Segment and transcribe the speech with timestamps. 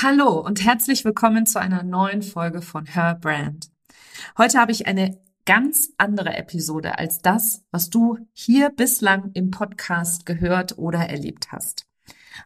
[0.00, 3.68] Hallo und herzlich willkommen zu einer neuen Folge von Her Brand.
[4.38, 10.24] Heute habe ich eine ganz andere Episode als das, was du hier bislang im Podcast
[10.24, 11.88] gehört oder erlebt hast.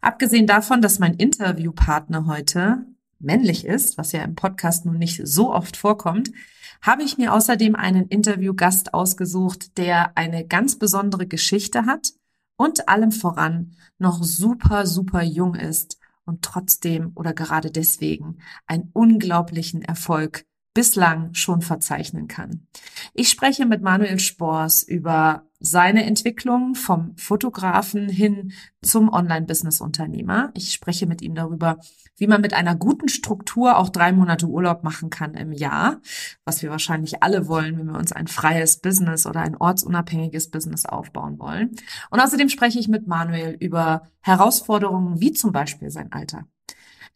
[0.01, 2.87] Abgesehen davon, dass mein Interviewpartner heute
[3.19, 6.32] männlich ist, was ja im Podcast nun nicht so oft vorkommt,
[6.80, 12.14] habe ich mir außerdem einen Interviewgast ausgesucht, der eine ganz besondere Geschichte hat
[12.57, 19.82] und allem voran noch super, super jung ist und trotzdem oder gerade deswegen einen unglaublichen
[19.82, 22.67] Erfolg bislang schon verzeichnen kann.
[23.14, 30.50] Ich spreche mit Manuel Spors über seine Entwicklung vom Fotografen hin zum Online-Business-Unternehmer.
[30.54, 31.79] Ich spreche mit ihm darüber,
[32.17, 36.00] wie man mit einer guten Struktur auch drei Monate Urlaub machen kann im Jahr,
[36.45, 40.84] was wir wahrscheinlich alle wollen, wenn wir uns ein freies Business oder ein ortsunabhängiges Business
[40.84, 41.70] aufbauen wollen.
[42.11, 46.47] Und außerdem spreche ich mit Manuel über Herausforderungen wie zum Beispiel sein Alter.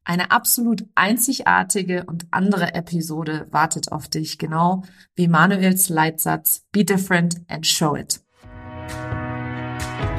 [0.08, 4.84] Eine absolut einzigartige und andere Episode wartet auf dich, genau
[5.16, 8.20] wie Manuels Leitsatz Be different and show it.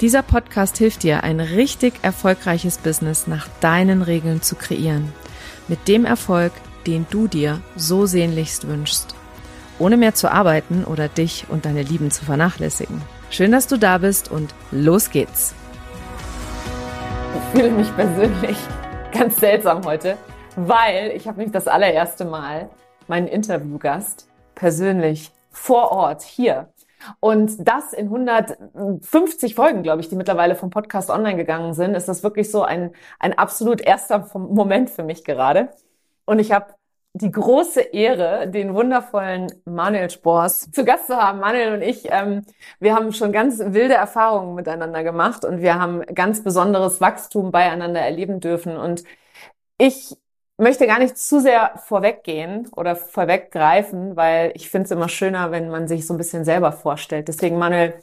[0.00, 5.12] Dieser Podcast hilft dir, ein richtig erfolgreiches Business nach deinen Regeln zu kreieren.
[5.68, 6.52] Mit dem Erfolg,
[6.84, 9.14] den du dir so sehnlichst wünschst.
[9.78, 13.00] Ohne mehr zu arbeiten oder dich und deine Lieben zu vernachlässigen.
[13.30, 15.54] Schön, dass du da bist und los geht's.
[17.36, 18.56] Ich fühle mich persönlich
[19.12, 20.16] ganz seltsam heute,
[20.56, 22.68] weil ich habe nämlich das allererste Mal
[23.06, 26.68] meinen Interviewgast persönlich vor Ort hier
[27.20, 32.08] und das in 150 Folgen, glaube ich, die mittlerweile vom Podcast online gegangen sind, ist
[32.08, 35.70] das wirklich so ein, ein absolut erster Moment für mich gerade.
[36.24, 36.74] Und ich habe
[37.16, 41.38] die große Ehre, den wundervollen Manuel Spors zu Gast zu haben.
[41.38, 42.42] Manuel und ich, ähm,
[42.80, 48.00] wir haben schon ganz wilde Erfahrungen miteinander gemacht und wir haben ganz besonderes Wachstum beieinander
[48.00, 48.76] erleben dürfen.
[48.76, 49.04] Und
[49.78, 50.16] ich
[50.56, 55.68] möchte gar nicht zu sehr vorweggehen oder vorweggreifen, weil ich finde es immer schöner, wenn
[55.68, 57.28] man sich so ein bisschen selber vorstellt.
[57.28, 57.94] Deswegen, Manuel,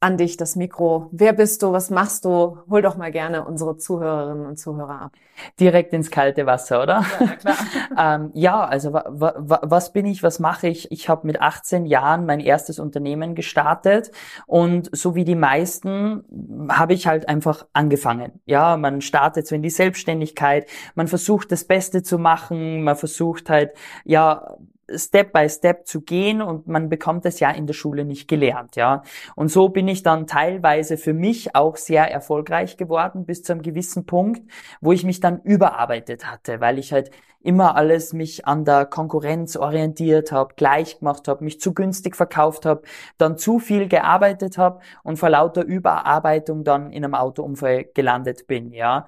[0.00, 1.10] an dich das Mikro.
[1.12, 1.72] Wer bist du?
[1.72, 2.56] Was machst du?
[2.70, 5.12] Hol doch mal gerne unsere Zuhörerinnen und Zuhörer ab.
[5.60, 7.04] Direkt ins kalte Wasser, oder?
[7.20, 7.56] Ja, klar.
[7.98, 10.22] ähm, ja also wa wa was bin ich?
[10.22, 10.90] Was mache ich?
[10.90, 14.10] Ich habe mit 18 Jahren mein erstes Unternehmen gestartet
[14.46, 16.24] und so wie die meisten
[16.70, 18.40] habe ich halt einfach angefangen.
[18.46, 23.50] Ja, man startet so in die Selbstständigkeit, man versucht das Beste zu machen, man versucht
[23.50, 23.72] halt
[24.04, 24.56] ja
[24.94, 28.76] Step by Step zu gehen und man bekommt es ja in der Schule nicht gelernt,
[28.76, 29.02] ja.
[29.36, 33.62] Und so bin ich dann teilweise für mich auch sehr erfolgreich geworden bis zu einem
[33.62, 34.42] gewissen Punkt,
[34.80, 37.10] wo ich mich dann überarbeitet hatte, weil ich halt
[37.42, 42.66] immer alles mich an der Konkurrenz orientiert habe, gleich gemacht habe, mich zu günstig verkauft
[42.66, 42.82] habe,
[43.18, 48.72] dann zu viel gearbeitet habe und vor lauter Überarbeitung dann in einem Autounfall gelandet bin,
[48.72, 49.06] ja.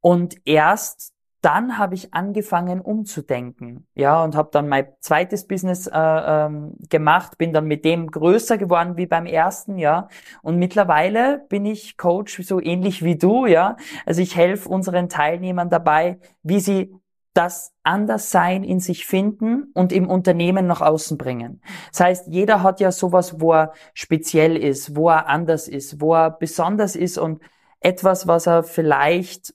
[0.00, 5.92] Und erst dann habe ich angefangen umzudenken, ja, und habe dann mein zweites Business äh,
[5.94, 10.08] ähm, gemacht, bin dann mit dem größer geworden wie beim ersten, ja,
[10.42, 15.70] und mittlerweile bin ich Coach so ähnlich wie du, ja, also ich helfe unseren Teilnehmern
[15.70, 16.92] dabei, wie sie
[17.34, 21.62] das Anderssein in sich finden und im Unternehmen nach außen bringen.
[21.92, 26.14] Das heißt, jeder hat ja sowas, wo er speziell ist, wo er anders ist, wo
[26.14, 27.40] er besonders ist und
[27.78, 29.54] etwas, was er vielleicht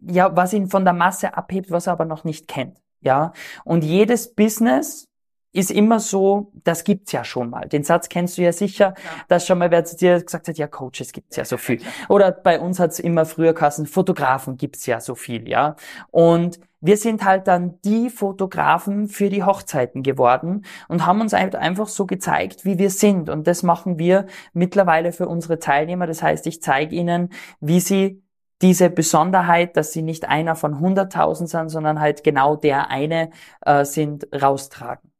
[0.00, 2.78] ja, was ihn von der Masse abhebt, was er aber noch nicht kennt.
[3.00, 3.32] Ja,
[3.64, 5.08] und jedes Business
[5.52, 7.68] ist immer so, das gibt's ja schon mal.
[7.68, 9.10] Den Satz kennst du ja sicher, ja.
[9.28, 11.80] dass schon mal wer zu dir gesagt hat, ja, Coaches gibt's ja so viel.
[12.08, 15.76] Oder bei uns hat's immer früher Kassen, Fotografen gibt's ja so viel, ja.
[16.10, 21.88] Und wir sind halt dann die Fotografen für die Hochzeiten geworden und haben uns einfach
[21.88, 23.28] so gezeigt, wie wir sind.
[23.28, 26.06] Und das machen wir mittlerweile für unsere Teilnehmer.
[26.06, 27.30] Das heißt, ich zeige ihnen,
[27.60, 28.22] wie sie
[28.62, 33.30] diese Besonderheit, dass sie nicht einer von 100.000 sind, sondern halt genau der eine
[33.64, 35.10] äh, sind, raustragen.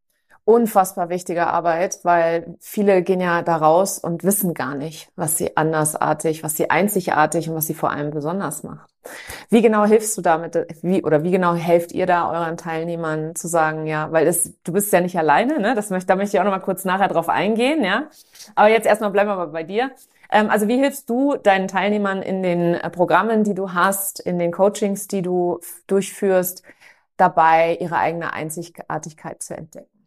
[0.44, 5.58] Unfassbar wichtige Arbeit, weil viele gehen ja da raus und wissen gar nicht, was sie
[5.58, 8.88] andersartig, was sie einzigartig und was sie vor allem besonders macht.
[9.50, 13.46] Wie genau hilfst du damit, wie, oder wie genau helft ihr da euren Teilnehmern zu
[13.46, 15.75] sagen, ja, weil es, du bist ja nicht alleine, ne?
[15.75, 18.08] Das möchte, da möchte ich auch noch mal kurz nachher drauf eingehen, ja.
[18.55, 19.90] Aber jetzt erstmal bleiben wir mal bei dir.
[20.31, 24.39] Ähm, also wie hilfst du deinen Teilnehmern in den äh, Programmen, die du hast, in
[24.39, 26.63] den Coachings, die du durchführst,
[27.17, 29.98] dabei, ihre eigene Einzigartigkeit zu entdecken?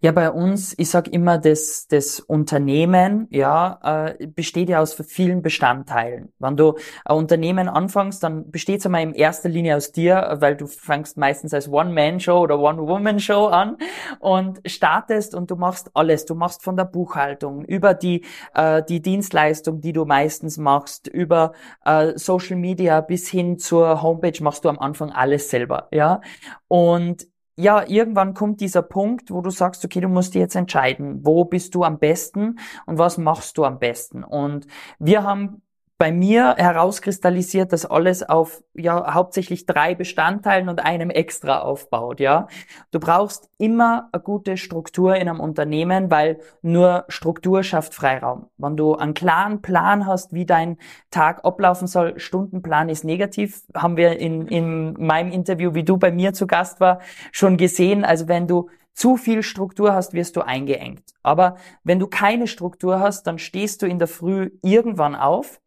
[0.00, 5.42] Ja, bei uns, ich sag immer, das, das Unternehmen ja, äh, besteht ja aus vielen
[5.42, 6.32] Bestandteilen.
[6.38, 10.56] Wenn du ein Unternehmen anfängst, dann besteht es einmal in erster Linie aus dir, weil
[10.56, 13.76] du fängst meistens als One-Man-Show oder One-Woman-Show an
[14.20, 16.24] und startest und du machst alles.
[16.24, 18.24] Du machst von der Buchhaltung über die,
[18.54, 21.52] äh, die Dienstleistung, die du meistens machst, über
[21.84, 25.88] äh, Social Media bis hin zur Homepage machst du am Anfang alles selber.
[25.92, 26.20] Ja,
[26.68, 27.26] und
[27.60, 31.44] ja, irgendwann kommt dieser Punkt, wo du sagst, okay, du musst dir jetzt entscheiden, wo
[31.44, 34.22] bist du am besten und was machst du am besten.
[34.22, 34.68] Und
[35.00, 35.62] wir haben
[35.98, 42.46] bei mir herauskristallisiert, dass alles auf ja hauptsächlich drei Bestandteilen und einem extra aufbaut, ja.
[42.92, 48.46] Du brauchst immer eine gute Struktur in einem Unternehmen, weil nur Struktur schafft Freiraum.
[48.56, 50.78] Wenn du einen klaren Plan hast, wie dein
[51.10, 56.12] Tag ablaufen soll, Stundenplan ist negativ, haben wir in, in meinem Interview, wie du bei
[56.12, 57.00] mir zu Gast war,
[57.32, 58.04] schon gesehen.
[58.04, 61.02] Also wenn du zu viel Struktur hast, wirst du eingeengt.
[61.24, 65.60] Aber wenn du keine Struktur hast, dann stehst du in der Früh irgendwann auf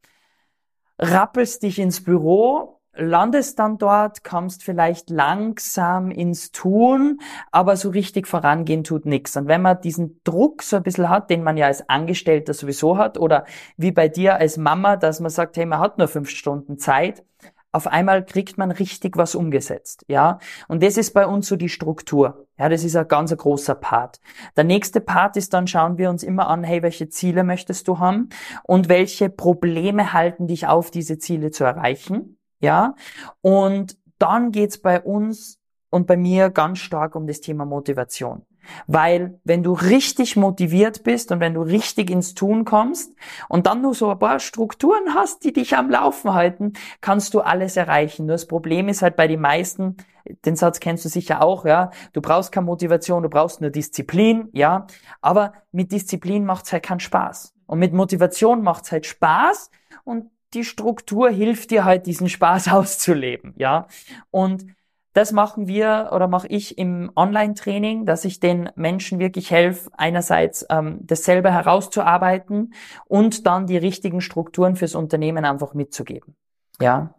[1.02, 7.20] rappelst dich ins Büro, landest dann dort, kommst vielleicht langsam ins Tun,
[7.52, 9.36] aber so richtig vorangehen tut nichts.
[9.38, 12.98] Und wenn man diesen Druck so ein bisschen hat, den man ja als Angestellter sowieso
[12.98, 13.46] hat, oder
[13.78, 17.24] wie bei dir als Mama, dass man sagt, hey, man hat nur fünf Stunden Zeit,
[17.72, 20.40] auf einmal kriegt man richtig was umgesetzt, ja.
[20.68, 22.48] Und das ist bei uns so die Struktur.
[22.58, 24.20] Ja, das ist ein ganz großer Part.
[24.56, 28.00] Der nächste Part ist dann, schauen wir uns immer an, hey, welche Ziele möchtest du
[28.00, 28.30] haben
[28.64, 32.96] und welche Probleme halten dich auf, diese Ziele zu erreichen, ja.
[33.42, 35.60] Und dann geht's bei uns
[35.90, 38.46] und bei mir ganz stark um das Thema Motivation.
[38.88, 43.14] Weil wenn du richtig motiviert bist und wenn du richtig ins Tun kommst
[43.50, 47.42] und dann nur so ein paar Strukturen hast, die dich am Laufen halten, kannst du
[47.42, 48.26] alles erreichen.
[48.26, 49.98] Nur das Problem ist halt bei den meisten,
[50.46, 54.50] den Satz kennst du sicher auch, ja, du brauchst keine Motivation, du brauchst nur Disziplin,
[54.54, 54.88] ja,
[55.22, 57.54] aber mit Disziplin macht's halt keinen Spaß.
[57.66, 59.72] Und mit Motivation macht's halt Spaß
[60.04, 63.88] und die Struktur hilft dir halt, diesen Spaß auszuleben, ja.
[64.30, 64.66] Und
[65.14, 70.66] das machen wir oder mache ich im Online-Training, dass ich den Menschen wirklich helfe, einerseits
[70.70, 72.74] ähm, dasselbe herauszuarbeiten
[73.08, 76.36] und dann die richtigen Strukturen fürs Unternehmen einfach mitzugeben.
[76.80, 77.14] Ja.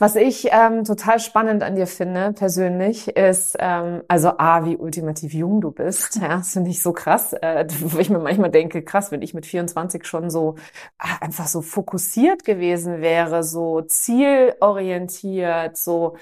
[0.00, 5.34] Was ich ähm, total spannend an dir finde, persönlich, ist, ähm, also A, wie ultimativ
[5.34, 6.20] jung du bist.
[6.22, 9.34] Ja, das finde ich so krass, äh, wo ich mir manchmal denke, krass, wenn ich
[9.34, 10.54] mit 24 schon so
[10.98, 16.14] ah, einfach so fokussiert gewesen wäre, so zielorientiert, so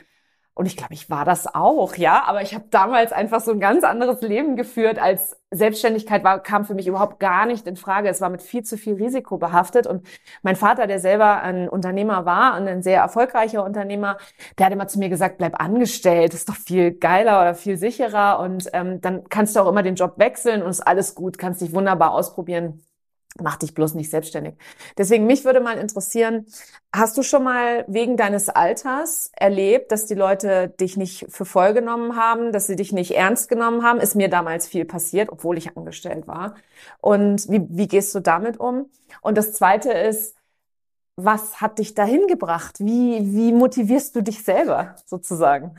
[0.57, 2.25] und ich glaube, ich war das auch, ja.
[2.25, 6.65] Aber ich habe damals einfach so ein ganz anderes Leben geführt, als Selbstständigkeit war, kam
[6.65, 8.09] für mich überhaupt gar nicht in Frage.
[8.09, 9.87] Es war mit viel zu viel Risiko behaftet.
[9.87, 10.07] Und
[10.41, 14.17] mein Vater, der selber ein Unternehmer war und ein sehr erfolgreicher Unternehmer,
[14.57, 18.41] der hat immer zu mir gesagt, bleib angestellt, ist doch viel geiler oder viel sicherer.
[18.41, 21.61] Und ähm, dann kannst du auch immer den Job wechseln und ist alles gut, kannst
[21.61, 22.86] dich wunderbar ausprobieren.
[23.43, 24.55] Mach dich bloß nicht selbstständig.
[24.97, 26.47] Deswegen mich würde mal interessieren,
[26.93, 31.75] hast du schon mal wegen deines Alters erlebt, dass die Leute dich nicht für voll
[31.75, 34.01] genommen haben, dass sie dich nicht ernst genommen haben?
[34.01, 36.55] Ist mir damals viel passiert, obwohl ich angestellt war.
[37.01, 38.91] Und wie, wie gehst du damit um?
[39.21, 40.37] Und das zweite ist,
[41.17, 42.79] was hat dich dahin gebracht?
[42.79, 45.75] Wie, wie motivierst du dich selber sozusagen?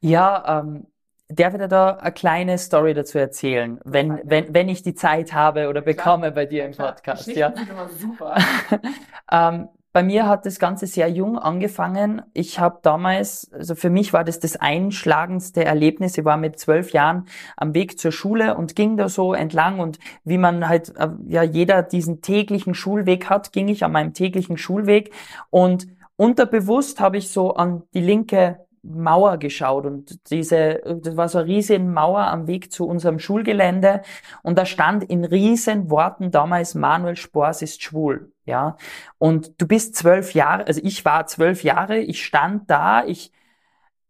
[0.00, 0.86] Ja, ähm,
[1.34, 5.68] darf ich da eine kleine Story dazu erzählen, wenn, wenn, wenn ich die Zeit habe
[5.68, 6.34] oder bekomme Klar.
[6.34, 7.28] bei dir im Podcast.
[7.28, 7.52] Ja.
[7.98, 8.36] Super.
[9.32, 12.22] ähm, bei mir hat das Ganze sehr jung angefangen.
[12.32, 16.16] Ich habe damals, also für mich war das das einschlagendste Erlebnis.
[16.16, 17.26] Ich war mit zwölf Jahren
[17.58, 21.42] am Weg zur Schule und ging da so entlang und wie man halt, äh, ja,
[21.42, 25.12] jeder diesen täglichen Schulweg hat, ging ich an meinem täglichen Schulweg
[25.50, 31.38] und unterbewusst habe ich so an die linke Mauer geschaut und diese, das war so
[31.38, 34.02] eine riesen Mauer am Weg zu unserem Schulgelände
[34.42, 38.76] und da stand in riesen Worten damals Manuel Spors ist schwul, ja.
[39.18, 43.32] Und du bist zwölf Jahre, also ich war zwölf Jahre, ich stand da, ich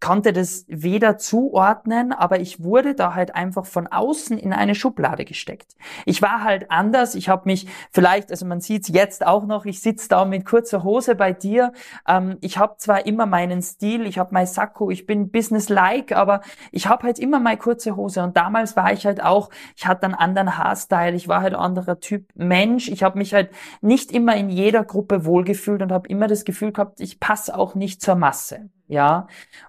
[0.03, 5.25] konnte das weder zuordnen, aber ich wurde da halt einfach von außen in eine Schublade
[5.25, 5.77] gesteckt.
[6.07, 9.65] Ich war halt anders, ich habe mich vielleicht, also man sieht es jetzt auch noch,
[9.65, 11.73] ich sitze da mit kurzer Hose bei dir.
[12.09, 16.41] Ähm, ich habe zwar immer meinen Stil, ich habe mein Sakko, ich bin business-like, aber
[16.73, 20.07] ich habe halt immer meine kurze Hose und damals war ich halt auch, ich hatte
[20.07, 24.35] einen anderen Haarstyle, ich war halt anderer Typ Mensch, ich habe mich halt nicht immer
[24.35, 28.17] in jeder Gruppe wohlgefühlt und habe immer das Gefühl gehabt, ich passe auch nicht zur
[28.17, 29.27] Masse ja.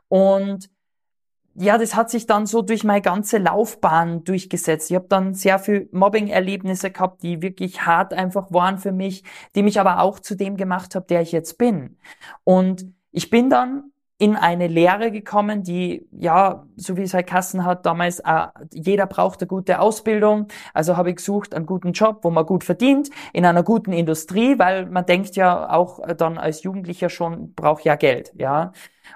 [0.10, 0.70] Und
[1.56, 4.90] ja, das hat sich dann so durch meine ganze Laufbahn durchgesetzt.
[4.90, 9.24] Ich habe dann sehr viel Mobbing-Erlebnisse gehabt, die wirklich hart einfach waren für mich,
[9.56, 11.98] die mich aber auch zu dem gemacht haben, der ich jetzt bin.
[12.44, 17.66] Und ich bin dann in eine Lehre gekommen, die, ja, so wie es halt Kassen
[17.66, 20.48] hat, damals, äh, jeder braucht eine gute Ausbildung.
[20.74, 24.58] Also habe ich gesucht einen guten Job, wo man gut verdient, in einer guten Industrie,
[24.58, 28.72] weil man denkt ja auch dann als Jugendlicher schon, braucht ja Geld, ja.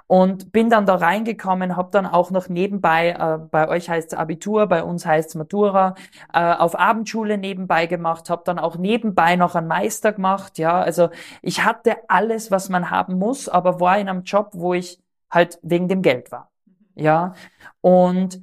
[0.08, 4.17] Und bin dann da reingekommen, habe dann auch noch nebenbei, äh, bei euch heißt es
[4.17, 5.96] Abitur, bei uns heißt es Matura,
[6.34, 10.58] äh, auf Abendschule nebenbei gemacht, habe dann auch nebenbei noch einen Meister gemacht.
[10.58, 11.10] Ja, also
[11.41, 15.60] ich hatte alles, was man haben muss, aber war in einem Job, wo ich halt
[15.62, 16.51] wegen dem Geld war.
[16.96, 17.34] Ja,
[17.82, 18.41] und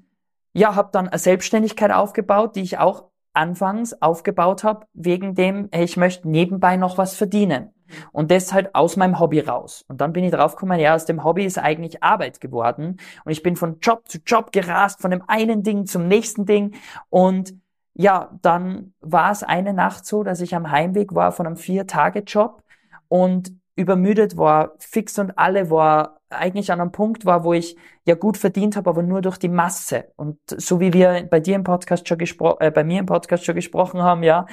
[0.53, 5.85] ja, habe dann eine Selbstständigkeit aufgebaut, die ich auch anfangs aufgebaut habe, wegen dem, hey,
[5.85, 7.71] ich möchte nebenbei noch was verdienen.
[8.13, 9.85] Und das halt aus meinem Hobby raus.
[9.89, 12.97] Und dann bin ich draufgekommen, ja, aus dem Hobby ist eigentlich Arbeit geworden.
[13.25, 16.75] Und ich bin von Job zu Job gerast, von dem einen Ding zum nächsten Ding.
[17.11, 17.55] Und
[17.95, 22.63] ja, dann war es eine Nacht so, dass ich am Heimweg war von einem Vier-Tage-Job
[23.09, 28.15] und übermüdet war, fix und alle war, eigentlich an einem Punkt war, wo ich ja
[28.15, 30.13] gut verdient habe, aber nur durch die Masse.
[30.17, 33.45] Und so wie wir bei dir im Podcast schon gesprochen, äh, bei mir im Podcast
[33.45, 34.47] schon gesprochen haben, ja,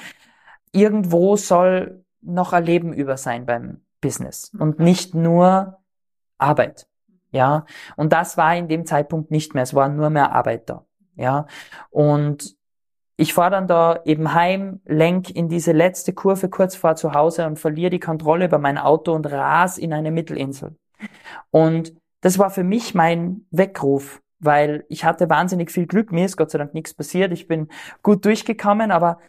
[0.72, 5.78] irgendwo soll noch ein Leben über sein beim Business und nicht nur
[6.38, 6.86] Arbeit.
[7.30, 7.64] Ja,
[7.96, 9.62] und das war in dem Zeitpunkt nicht mehr.
[9.62, 10.84] Es war nur mehr Arbeit da.
[11.14, 11.46] Ja,
[11.90, 12.56] und
[13.22, 17.46] ich fahre dann da eben heim, lenk in diese letzte Kurve kurz vor zu Hause
[17.46, 20.74] und verliere die Kontrolle über mein Auto und ras in eine Mittelinsel.
[21.52, 26.10] Und das war für mich mein Weckruf, weil ich hatte wahnsinnig viel Glück.
[26.10, 27.32] Mir ist Gott sei Dank nichts passiert.
[27.32, 27.68] Ich bin
[28.02, 29.20] gut durchgekommen, aber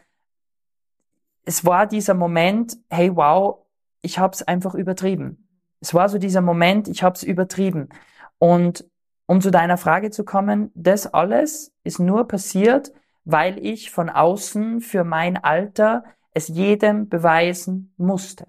[1.44, 3.58] es war dieser Moment, hey wow,
[4.02, 5.46] ich habe es einfach übertrieben.
[5.78, 7.90] Es war so dieser Moment, ich habe es übertrieben.
[8.38, 8.84] Und
[9.26, 12.92] um zu deiner Frage zu kommen, das alles ist nur passiert,
[13.24, 18.46] weil ich von außen für mein Alter es jedem beweisen musste.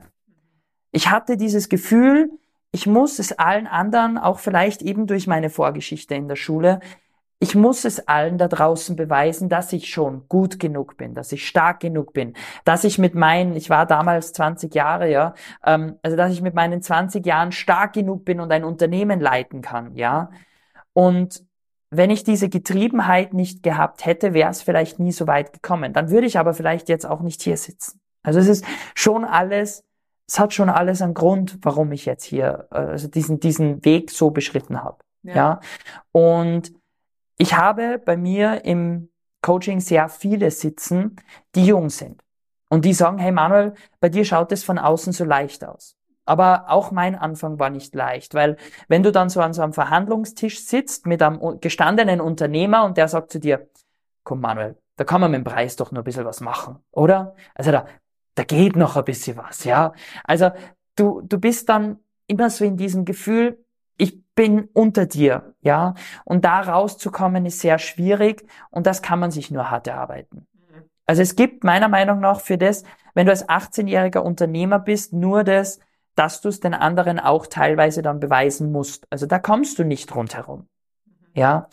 [0.91, 2.31] Ich hatte dieses Gefühl,
[2.71, 6.79] ich muss es allen anderen, auch vielleicht eben durch meine Vorgeschichte in der Schule,
[7.39, 11.45] ich muss es allen da draußen beweisen, dass ich schon gut genug bin, dass ich
[11.47, 16.15] stark genug bin, dass ich mit meinen, ich war damals 20 Jahre, ja, ähm, also
[16.17, 20.29] dass ich mit meinen 20 Jahren stark genug bin und ein Unternehmen leiten kann, ja.
[20.93, 21.45] Und
[21.89, 25.93] wenn ich diese Getriebenheit nicht gehabt hätte, wäre es vielleicht nie so weit gekommen.
[25.93, 27.99] Dann würde ich aber vielleicht jetzt auch nicht hier sitzen.
[28.23, 28.65] Also es ist
[28.95, 29.83] schon alles,
[30.27, 34.11] es hat schon alles einen Grund, warum ich jetzt hier äh, also diesen diesen Weg
[34.11, 34.97] so beschritten habe.
[35.23, 35.35] Ja.
[35.35, 35.59] ja.
[36.11, 36.73] Und
[37.37, 39.09] ich habe bei mir im
[39.41, 41.17] Coaching sehr viele sitzen,
[41.53, 42.23] die jung sind.
[42.69, 45.94] Und die sagen, hey Manuel, bei dir schaut es von außen so leicht aus.
[46.25, 49.73] Aber auch mein Anfang war nicht leicht, weil wenn du dann so an so einem
[49.73, 53.69] Verhandlungstisch sitzt mit einem gestandenen Unternehmer und der sagt zu dir,
[54.23, 57.35] komm Manuel, da kann man mit dem Preis doch nur ein bisschen was machen, oder?
[57.53, 57.85] Also da,
[58.35, 59.93] da geht noch ein bisschen was, ja.
[60.23, 60.51] Also
[60.95, 63.63] du, du bist dann immer so in diesem Gefühl,
[63.97, 65.93] ich bin unter dir, ja.
[66.23, 70.47] Und da rauszukommen ist sehr schwierig und das kann man sich nur hart erarbeiten.
[70.53, 70.89] Mhm.
[71.05, 75.43] Also es gibt meiner Meinung nach für das, wenn du als 18-jähriger Unternehmer bist, nur
[75.43, 75.79] das,
[76.15, 79.05] dass du es den anderen auch teilweise dann beweisen musst.
[79.09, 80.67] Also da kommst du nicht rundherum.
[81.05, 81.13] Mhm.
[81.33, 81.69] Ja.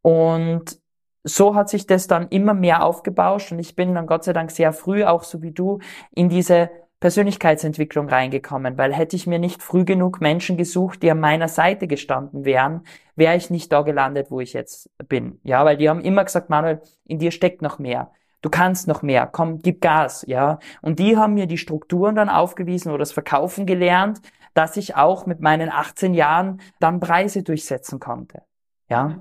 [0.00, 0.78] Und
[1.24, 4.50] so hat sich das dann immer mehr aufgebauscht und ich bin dann Gott sei Dank
[4.50, 5.78] sehr früh, auch so wie du,
[6.10, 6.70] in diese
[7.02, 11.88] Persönlichkeitsentwicklung reingekommen, weil hätte ich mir nicht früh genug Menschen gesucht, die an meiner Seite
[11.88, 12.84] gestanden wären,
[13.16, 15.40] wäre ich nicht da gelandet, wo ich jetzt bin.
[15.42, 18.12] Ja, weil die haben immer gesagt, Manuel, in dir steckt noch mehr.
[18.42, 19.28] Du kannst noch mehr.
[19.30, 20.58] Komm, gib Gas, ja.
[20.82, 24.20] Und die haben mir die Strukturen dann aufgewiesen oder das Verkaufen gelernt,
[24.54, 28.42] dass ich auch mit meinen 18 Jahren dann Preise durchsetzen konnte.
[28.88, 29.20] Ja.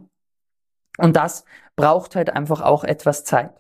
[0.98, 3.52] Und das braucht halt einfach auch etwas Zeit.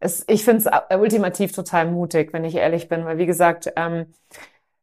[0.00, 4.06] Es, ich finde es ultimativ total mutig, wenn ich ehrlich bin, weil wie gesagt, ähm,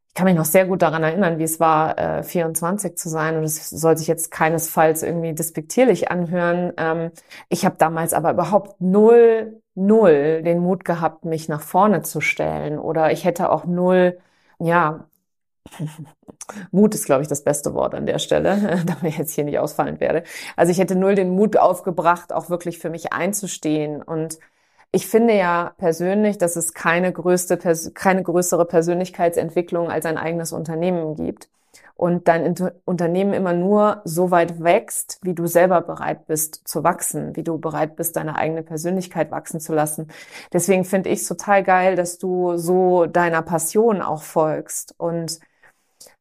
[0.08, 3.38] ich kann mich noch sehr gut daran erinnern, wie es war, äh, 24 zu sein.
[3.38, 6.74] Und es soll sich jetzt keinesfalls irgendwie despektierlich anhören.
[6.78, 7.12] Ähm,
[7.48, 12.80] ich habe damals aber überhaupt null, null den Mut gehabt, mich nach vorne zu stellen.
[12.80, 14.20] Oder ich hätte auch null,
[14.60, 15.08] ja,
[16.72, 19.60] Mut ist, glaube ich, das beste Wort an der Stelle, da mir jetzt hier nicht
[19.60, 20.24] ausfallen werde.
[20.56, 24.40] Also ich hätte null den Mut aufgebracht, auch wirklich für mich einzustehen und
[24.92, 27.58] ich finde ja persönlich, dass es keine größte,
[27.94, 31.50] keine größere Persönlichkeitsentwicklung als ein eigenes Unternehmen gibt.
[32.00, 37.36] Und dein Unternehmen immer nur so weit wächst, wie du selber bereit bist zu wachsen,
[37.36, 40.08] wie du bereit bist, deine eigene Persönlichkeit wachsen zu lassen.
[40.54, 44.96] Deswegen finde ich es total geil, dass du so deiner Passion auch folgst.
[44.98, 45.42] Und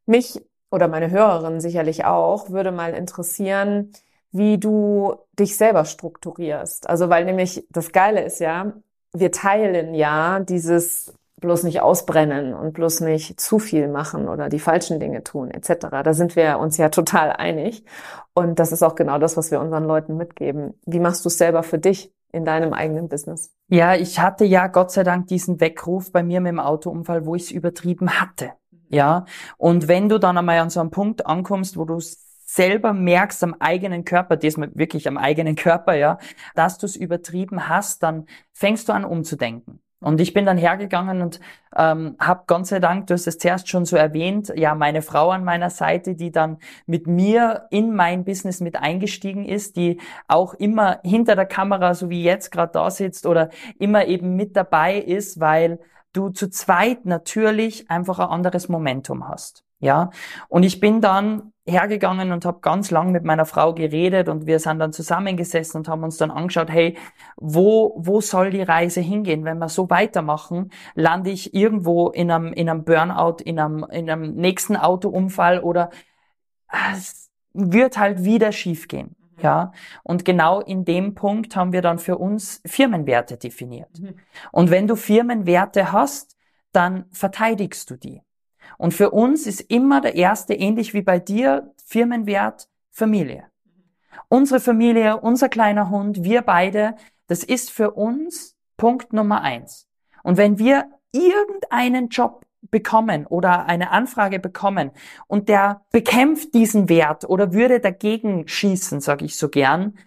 [0.05, 3.93] mich oder meine Hörerin sicherlich auch würde mal interessieren,
[4.33, 6.89] wie du dich selber strukturierst.
[6.89, 8.73] Also weil nämlich das Geile ist ja,
[9.13, 14.59] wir teilen ja dieses bloß nicht ausbrennen und bloß nicht zu viel machen oder die
[14.59, 15.87] falschen Dinge tun etc.
[16.03, 17.83] Da sind wir uns ja total einig.
[18.33, 20.73] Und das ist auch genau das, was wir unseren Leuten mitgeben.
[20.85, 23.53] Wie machst du es selber für dich in deinem eigenen Business?
[23.67, 27.35] Ja, ich hatte ja Gott sei Dank diesen Weckruf bei mir mit dem Autounfall, wo
[27.35, 28.51] ich es übertrieben hatte.
[28.89, 29.25] Ja,
[29.57, 31.99] und wenn du dann einmal an so einem Punkt ankommst, wo du
[32.43, 36.17] selber merkst am eigenen Körper, diesmal wirklich am eigenen Körper, ja,
[36.55, 39.81] dass du es übertrieben hast, dann fängst du an umzudenken.
[40.01, 41.41] Und ich bin dann hergegangen und
[41.75, 45.31] ähm, habe Gott sei Dank, du hast es zuerst schon so erwähnt, ja, meine Frau
[45.31, 50.53] an meiner Seite, die dann mit mir in mein Business mit eingestiegen ist, die auch
[50.53, 54.97] immer hinter der Kamera, so wie jetzt gerade da sitzt oder immer eben mit dabei
[54.97, 55.79] ist, weil
[56.13, 59.65] du zu zweit natürlich einfach ein anderes Momentum hast.
[59.81, 60.09] Ja,
[60.49, 64.59] und ich bin dann hergegangen und habe ganz lang mit meiner Frau geredet und wir
[64.59, 66.97] sind dann zusammengesessen und haben uns dann angeschaut, hey,
[67.37, 69.45] wo, wo soll die Reise hingehen?
[69.45, 74.09] Wenn wir so weitermachen, lande ich irgendwo in einem, in einem Burnout, in einem, in
[74.09, 75.91] einem nächsten Autounfall oder
[76.93, 79.15] es wird halt wieder schiefgehen.
[79.37, 79.43] Mhm.
[79.43, 79.71] Ja,
[80.03, 83.97] und genau in dem Punkt haben wir dann für uns Firmenwerte definiert.
[83.97, 84.15] Mhm.
[84.51, 86.35] Und wenn du Firmenwerte hast,
[86.73, 88.21] dann verteidigst du die.
[88.79, 93.43] Und für uns ist immer der erste, ähnlich wie bei dir, Firmenwert Familie.
[94.29, 96.95] Unsere Familie, unser kleiner Hund, wir beide,
[97.27, 99.89] das ist für uns Punkt Nummer eins.
[100.23, 104.91] Und wenn wir irgendeinen Job bekommen oder eine Anfrage bekommen
[105.27, 109.97] und der bekämpft diesen Wert oder würde dagegen schießen, sage ich so gern,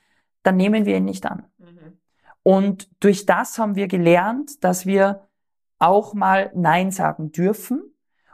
[0.45, 1.45] dann nehmen wir ihn nicht an.
[1.59, 1.99] Mhm.
[2.43, 5.29] Und durch das haben wir gelernt, dass wir
[5.79, 7.92] auch mal Nein sagen dürfen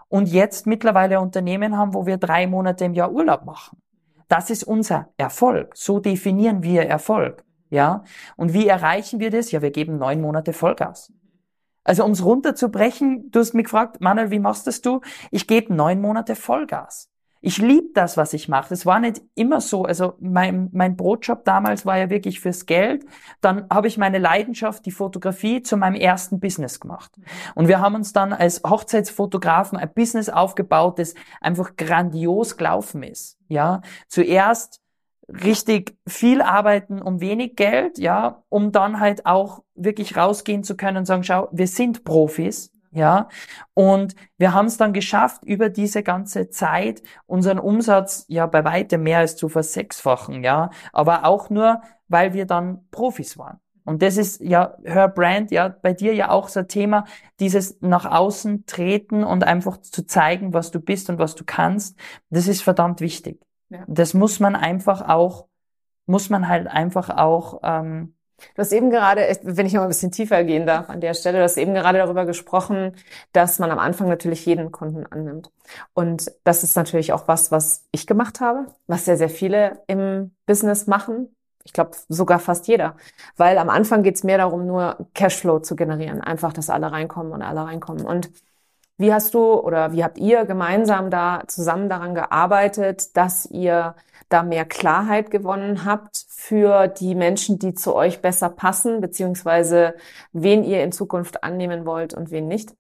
[0.09, 3.81] und jetzt mittlerweile Unternehmen haben, wo wir drei Monate im Jahr Urlaub machen.
[4.29, 5.77] Das ist unser Erfolg.
[5.77, 7.45] So definieren wir Erfolg.
[7.71, 8.05] Ja.
[8.37, 9.51] Und wie erreichen wir das?
[9.51, 11.13] Ja, wir geben neun Monate Vollgas.
[11.85, 15.01] Also ums runterzubrechen, du hast mich gefragt, Manuel, wie machst das du?
[15.31, 17.11] Ich gebe neun Monate Vollgas.
[17.41, 18.71] Ich liebe das, was ich mache.
[18.71, 19.85] Das war nicht immer so.
[19.85, 23.05] Also mein, mein Brotjob damals war ja wirklich fürs Geld.
[23.41, 27.13] Dann habe ich meine Leidenschaft, die Fotografie, zu meinem ersten Business gemacht.
[27.55, 33.39] Und wir haben uns dann als Hochzeitsfotografen ein Business aufgebaut, das einfach grandios gelaufen ist.
[33.49, 34.81] Ja, zuerst
[35.29, 40.99] richtig viel arbeiten um wenig Geld, ja, um dann halt auch wirklich rausgehen zu können
[40.99, 43.29] und sagen, schau, wir sind Profis, ja,
[43.75, 49.03] und wir haben es dann geschafft, über diese ganze Zeit unseren Umsatz ja bei weitem
[49.03, 53.61] mehr als zu versechsfachen, ja, aber auch nur, weil wir dann Profis waren.
[53.89, 57.07] Und das ist ja Her Brand, ja, bei dir ja auch so ein Thema,
[57.41, 61.99] dieses nach außen treten und einfach zu zeigen, was du bist und was du kannst.
[62.29, 63.41] Das ist verdammt wichtig.
[63.71, 63.85] Ja.
[63.87, 65.47] Das muss man einfach auch,
[66.05, 68.15] muss man halt einfach auch ähm,
[68.55, 71.39] Du hast eben gerade, wenn ich noch ein bisschen tiefer gehen darf an der Stelle,
[71.39, 72.95] du hast eben gerade darüber gesprochen,
[73.33, 75.51] dass man am Anfang natürlich jeden Kunden annimmt.
[75.93, 80.33] Und das ist natürlich auch was, was ich gemacht habe, was sehr, sehr viele im
[80.47, 81.35] Business machen.
[81.65, 82.97] Ich glaube sogar fast jeder.
[83.37, 86.21] Weil am Anfang geht es mehr darum, nur Cashflow zu generieren.
[86.21, 88.07] Einfach, dass alle reinkommen und alle reinkommen.
[88.07, 88.31] Und
[88.97, 93.95] wie hast du oder wie habt ihr gemeinsam da zusammen daran gearbeitet, dass ihr
[94.29, 99.95] da mehr Klarheit gewonnen habt für die Menschen, die zu euch besser passen, beziehungsweise
[100.33, 102.75] wen ihr in Zukunft annehmen wollt und wen nicht?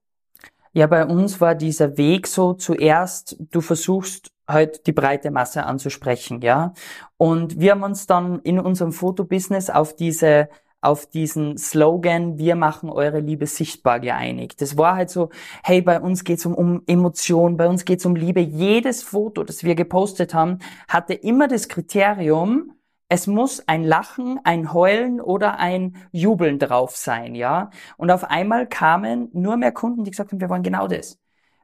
[0.72, 6.40] Ja, bei uns war dieser Weg so zuerst, du versuchst halt die breite Masse anzusprechen,
[6.40, 6.72] ja.
[7.16, 10.48] Und wir haben uns dann in unserem Fotobusiness auf diese
[10.80, 14.60] auf diesen Slogan, wir machen eure Liebe sichtbar geeinigt.
[14.60, 15.30] Das war halt so,
[15.64, 18.40] hey, bei uns geht's um, um Emotion, bei uns geht's um Liebe.
[18.40, 22.72] Jedes Foto, das wir gepostet haben, hatte immer das Kriterium,
[23.08, 27.70] es muss ein Lachen, ein Heulen oder ein Jubeln drauf sein, ja.
[27.96, 31.18] Und auf einmal kamen nur mehr Kunden, die gesagt haben, wir wollen genau das.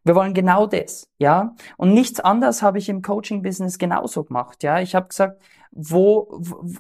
[0.05, 1.55] Wir wollen genau das, ja.
[1.77, 4.81] Und nichts anderes habe ich im Coaching-Business genauso gemacht, ja.
[4.81, 6.29] Ich habe gesagt, wo,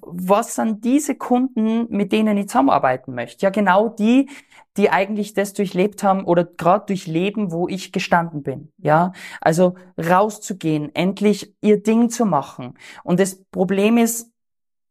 [0.02, 3.44] was sind diese Kunden, mit denen ich zusammenarbeiten möchte?
[3.44, 4.30] Ja, genau die,
[4.76, 8.72] die eigentlich das durchlebt haben oder gerade durchleben, wo ich gestanden bin.
[8.78, 12.74] Ja, also rauszugehen, endlich ihr Ding zu machen.
[13.02, 14.30] Und das Problem ist,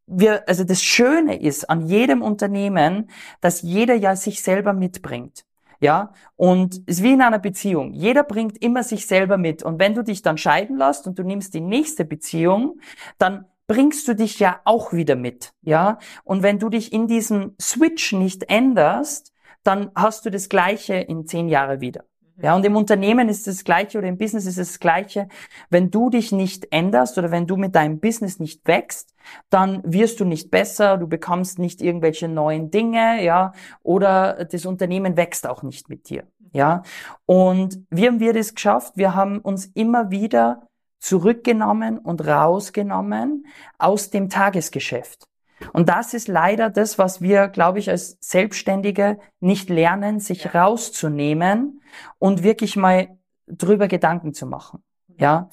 [0.05, 5.45] wir, also das Schöne ist an jedem Unternehmen, dass jeder ja sich selber mitbringt.
[5.83, 7.91] Ja, und es ist wie in einer Beziehung.
[7.91, 9.63] Jeder bringt immer sich selber mit.
[9.63, 12.79] Und wenn du dich dann scheiden lässt und du nimmst die nächste Beziehung,
[13.17, 15.97] dann bringst du dich ja auch wieder mit, ja.
[16.23, 21.27] Und wenn du dich in diesem Switch nicht änderst, dann hast du das Gleiche in
[21.27, 22.05] zehn Jahre wieder.
[22.41, 25.27] Ja, und im Unternehmen ist das Gleiche oder im Business ist es das Gleiche.
[25.69, 29.13] Wenn du dich nicht änderst oder wenn du mit deinem Business nicht wächst,
[29.49, 35.15] dann wirst du nicht besser, du bekommst nicht irgendwelche neuen Dinge, ja, oder das Unternehmen
[35.15, 36.81] wächst auch nicht mit dir, ja.
[37.25, 38.93] Und wie haben wir das geschafft?
[38.97, 40.67] Wir haben uns immer wieder
[40.99, 43.45] zurückgenommen und rausgenommen
[43.77, 45.27] aus dem Tagesgeschäft.
[45.71, 51.81] Und das ist leider das, was wir, glaube ich, als Selbstständige nicht lernen, sich rauszunehmen
[52.19, 54.83] und wirklich mal drüber Gedanken zu machen.
[55.17, 55.49] Ja.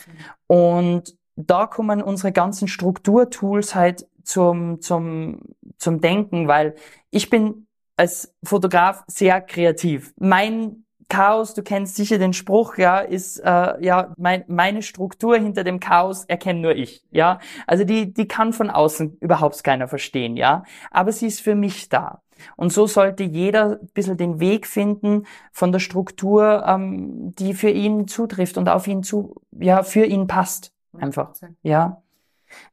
[0.47, 5.41] Und da kommen unsere ganzen Strukturtools halt zum, zum,
[5.79, 6.75] zum Denken, weil
[7.11, 10.15] ich bin als Fotograf sehr kreativ.
[10.19, 15.65] Mein Chaos, du kennst sicher den Spruch, ja, ist äh, ja mein, meine Struktur hinter
[15.65, 17.39] dem Chaos erkenne nur ich, ja.
[17.67, 20.65] Also die die kann von außen überhaupt keiner verstehen, ja.
[20.91, 22.23] Aber sie ist für mich da.
[22.57, 27.71] Und so sollte jeder ein bisschen den Weg finden von der Struktur, ähm, die für
[27.71, 30.73] ihn zutrifft und auf ihn zu, ja, für ihn passt.
[30.99, 31.33] Einfach.
[31.63, 32.03] Ja.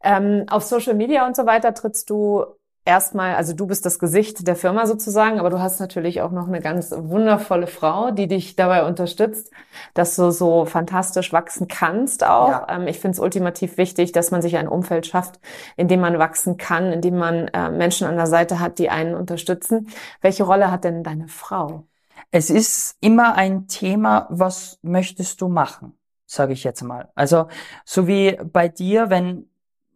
[0.02, 2.46] Ähm, auf Social Media und so weiter trittst du
[2.88, 6.48] erstmal, also du bist das Gesicht der Firma sozusagen, aber du hast natürlich auch noch
[6.48, 9.52] eine ganz wundervolle Frau, die dich dabei unterstützt,
[9.94, 12.50] dass du so fantastisch wachsen kannst auch.
[12.50, 12.68] Ja.
[12.70, 15.40] Ähm, ich finde es ultimativ wichtig, dass man sich ein Umfeld schafft,
[15.76, 18.90] in dem man wachsen kann, in dem man äh, Menschen an der Seite hat, die
[18.90, 19.90] einen unterstützen.
[20.22, 21.84] Welche Rolle hat denn deine Frau?
[22.32, 27.10] Es ist immer ein Thema, was möchtest du machen, sage ich jetzt mal.
[27.16, 27.48] Also
[27.84, 29.50] so wie bei dir, wenn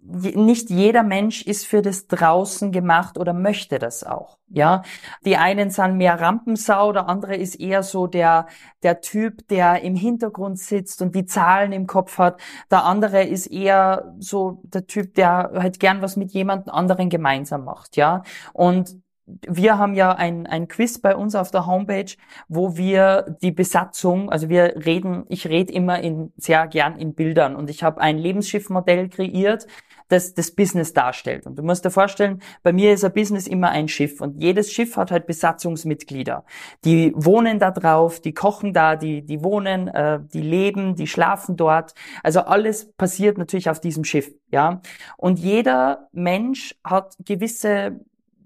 [0.04, 4.38] nicht jeder Mensch ist für das draußen gemacht oder möchte das auch.
[4.48, 4.82] Ja,
[5.24, 8.48] die einen sind mehr Rampensau, der andere ist eher so der
[8.84, 12.42] der Typ, der im Hintergrund sitzt und die Zahlen im Kopf hat.
[12.70, 17.64] Der andere ist eher so der Typ, der halt gern was mit jemand anderen gemeinsam
[17.64, 17.96] macht.
[17.96, 19.02] Ja, und
[19.48, 22.14] wir haben ja ein, ein Quiz bei uns auf der Homepage,
[22.48, 27.56] wo wir die Besatzung, also wir reden, ich rede immer in, sehr gern in Bildern
[27.56, 29.68] und ich habe ein Lebensschiffmodell kreiert,
[30.12, 31.46] das das Business darstellt.
[31.48, 34.72] Und du musst dir vorstellen, bei mir ist ein Business immer ein Schiff und jedes
[34.72, 36.44] Schiff hat halt Besatzungsmitglieder.
[36.84, 41.56] Die wohnen da drauf, die kochen da, die, die wohnen, äh, die leben, die schlafen
[41.56, 41.94] dort.
[42.24, 44.82] Also alles passiert natürlich auf diesem Schiff, ja.
[45.18, 48.02] Und jeder Mensch hat gewisse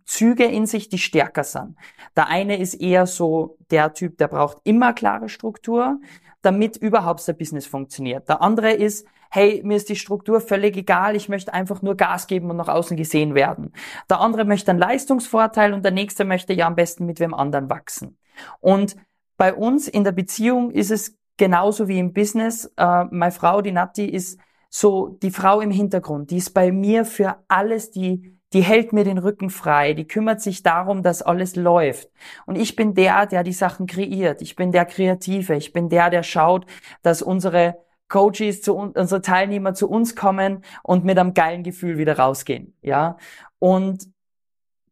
[0.06, 1.76] Züge in sich, die stärker sind.
[2.16, 6.00] Der eine ist eher so der Typ, der braucht immer klare Struktur,
[6.42, 8.30] damit überhaupt sein Business funktioniert.
[8.30, 12.28] Der andere ist, hey, mir ist die Struktur völlig egal, ich möchte einfach nur Gas
[12.28, 13.74] geben und nach außen gesehen werden.
[14.10, 17.70] Der andere möchte einen Leistungsvorteil und der nächste möchte ja am besten mit wem anderen
[17.70, 18.18] wachsen.
[18.60, 18.96] Und
[19.38, 22.72] bei uns in der Beziehung ist es genauso wie im Business.
[22.78, 24.40] Äh, meine Frau, die Nati, ist
[24.70, 26.32] so die Frau im Hintergrund.
[26.32, 30.42] Die ist bei mir für alles, die die hält mir den Rücken frei, die kümmert
[30.42, 32.10] sich darum, dass alles läuft.
[32.46, 34.42] Und ich bin der, der die Sachen kreiert.
[34.42, 35.56] Ich bin der Kreative.
[35.56, 36.66] Ich bin der, der schaut,
[37.02, 37.78] dass unsere
[38.08, 42.76] Coaches, zu unsere Teilnehmer zu uns kommen und mit einem geilen Gefühl wieder rausgehen.
[42.82, 43.18] Ja.
[43.60, 44.08] Und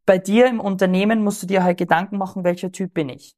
[0.05, 3.35] bei dir im Unternehmen musst du dir halt Gedanken machen, welcher Typ bin ich.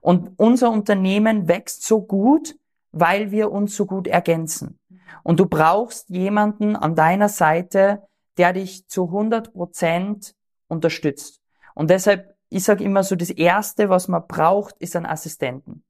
[0.00, 2.56] Und unser Unternehmen wächst so gut,
[2.92, 4.78] weil wir uns so gut ergänzen.
[5.22, 8.02] Und du brauchst jemanden an deiner Seite,
[8.38, 10.34] der dich zu 100 Prozent
[10.68, 11.40] unterstützt.
[11.74, 15.82] Und deshalb, ich sage immer so, das Erste, was man braucht, ist ein Assistenten.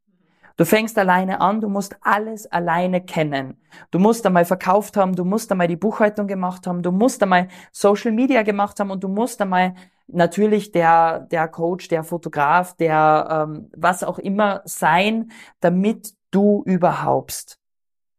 [0.56, 3.60] Du fängst alleine an, du musst alles alleine kennen.
[3.90, 7.48] Du musst einmal verkauft haben, du musst einmal die Buchhaltung gemacht haben, du musst einmal
[7.72, 9.74] Social Media gemacht haben und du musst einmal
[10.06, 15.30] natürlich der, der Coach, der Fotograf, der ähm, was auch immer sein,
[15.60, 17.58] damit du überhaupt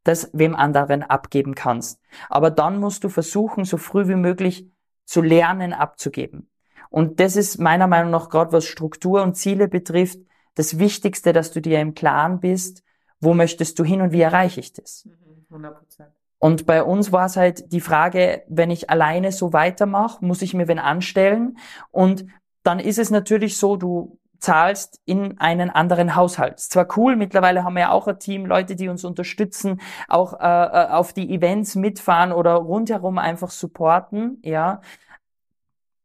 [0.07, 1.99] das wem anderen abgeben kannst.
[2.29, 4.67] Aber dann musst du versuchen, so früh wie möglich
[5.05, 6.49] zu lernen, abzugeben.
[6.89, 10.19] Und das ist meiner Meinung nach gerade was Struktur und Ziele betrifft,
[10.55, 12.83] das Wichtigste, dass du dir im Klaren bist,
[13.19, 15.07] wo möchtest du hin und wie erreiche ich das?
[15.51, 15.99] 100%.
[15.99, 16.05] Mhm,
[16.39, 20.53] und bei uns war es halt die Frage, wenn ich alleine so weitermache, muss ich
[20.53, 21.57] mir wen anstellen?
[21.91, 22.25] Und
[22.63, 26.55] dann ist es natürlich so, du zahlst in einen anderen Haushalt.
[26.55, 30.33] Ist zwar cool, mittlerweile haben wir ja auch ein Team, Leute, die uns unterstützen, auch
[30.39, 34.81] äh, äh, auf die Events mitfahren oder rundherum einfach supporten, ja.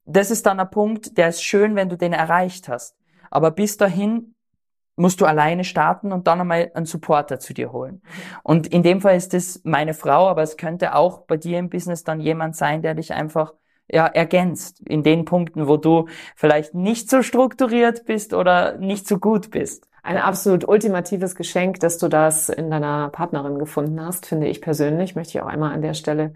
[0.05, 2.97] Das ist dann ein Punkt, der ist schön, wenn du den erreicht hast.
[3.31, 4.35] Aber bis dahin
[4.97, 8.03] musst du alleine starten und dann einmal einen Supporter zu dir holen.
[8.43, 11.71] Und in dem Fall ist das meine Frau, aber es könnte auch bei dir im
[11.71, 13.55] Business dann jemand sein, der dich einfach
[13.93, 19.19] ja, ergänzt in den Punkten, wo du vielleicht nicht so strukturiert bist oder nicht so
[19.19, 19.89] gut bist.
[20.03, 25.15] Ein absolut ultimatives Geschenk, dass du das in deiner Partnerin gefunden hast, finde ich persönlich,
[25.15, 26.35] möchte ich auch einmal an der Stelle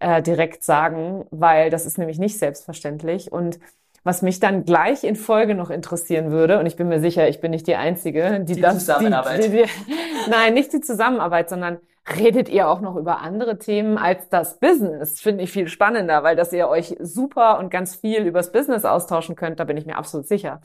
[0.00, 3.32] äh, direkt sagen, weil das ist nämlich nicht selbstverständlich.
[3.32, 3.58] Und
[4.04, 7.40] Was mich dann gleich in Folge noch interessieren würde, und ich bin mir sicher, ich
[7.40, 9.44] bin nicht die Einzige, die, die das, Zusammenarbeit.
[9.44, 9.64] Die, die,
[10.30, 11.78] nein, nicht die Zusammenarbeit, sondern
[12.16, 15.20] redet ihr auch noch über andere Themen als das Business?
[15.20, 19.36] Finde ich viel spannender, weil dass ihr euch super und ganz viel übers Business austauschen
[19.36, 20.60] könnt, da bin ich mir absolut sicher.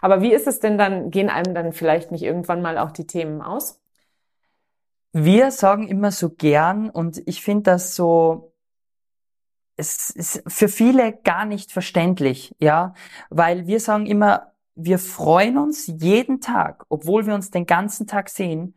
[0.00, 3.06] Aber wie ist es denn dann, gehen einem dann vielleicht nicht irgendwann mal auch die
[3.06, 3.80] Themen aus?
[5.12, 8.52] Wir sagen immer so gern und ich finde das so,
[9.76, 12.94] es ist für viele gar nicht verständlich, ja,
[13.30, 18.28] weil wir sagen immer, wir freuen uns jeden Tag, obwohl wir uns den ganzen Tag
[18.28, 18.74] sehen,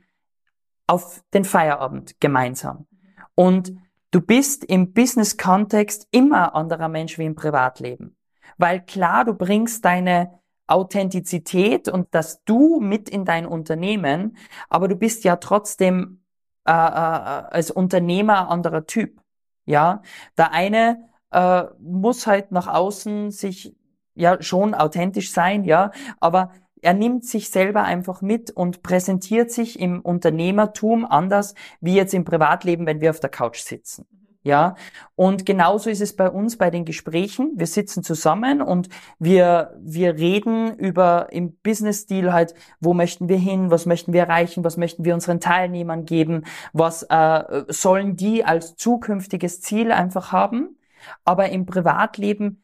[0.89, 2.87] auf den Feierabend gemeinsam.
[3.35, 3.73] Und
[4.09, 8.17] du bist im Business-Kontext immer anderer Mensch wie im Privatleben.
[8.57, 14.35] Weil klar, du bringst deine Authentizität und das Du mit in dein Unternehmen,
[14.67, 16.23] aber du bist ja trotzdem
[16.65, 19.21] äh, äh, als Unternehmer anderer Typ.
[19.65, 20.01] Ja,
[20.37, 23.75] der eine äh, muss halt nach außen sich
[24.15, 29.79] ja schon authentisch sein, ja, aber er nimmt sich selber einfach mit und präsentiert sich
[29.79, 34.05] im Unternehmertum anders wie jetzt im Privatleben, wenn wir auf der Couch sitzen.
[34.41, 34.75] Ja,
[35.15, 37.51] und genauso ist es bei uns bei den Gesprächen.
[37.55, 38.87] Wir sitzen zusammen und
[39.19, 44.63] wir, wir reden über im Business-Stil halt, wo möchten wir hin, was möchten wir erreichen,
[44.63, 50.77] was möchten wir unseren Teilnehmern geben, was äh, sollen die als zukünftiges Ziel einfach haben.
[51.25, 52.63] Aber im Privatleben,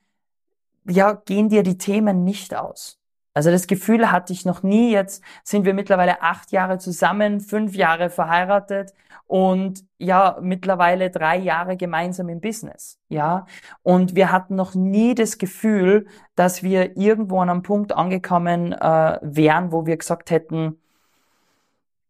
[0.88, 2.99] ja, gehen dir die Themen nicht aus.
[3.36, 4.91] Also das Gefühl hatte ich noch nie.
[4.91, 8.93] Jetzt sind wir mittlerweile acht Jahre zusammen, fünf Jahre verheiratet
[9.28, 12.98] und ja, mittlerweile drei Jahre gemeinsam im Business.
[13.10, 13.45] Ja,
[13.84, 19.19] und wir hatten noch nie das Gefühl, dass wir irgendwo an einem Punkt angekommen äh,
[19.21, 20.80] wären, wo wir gesagt hätten,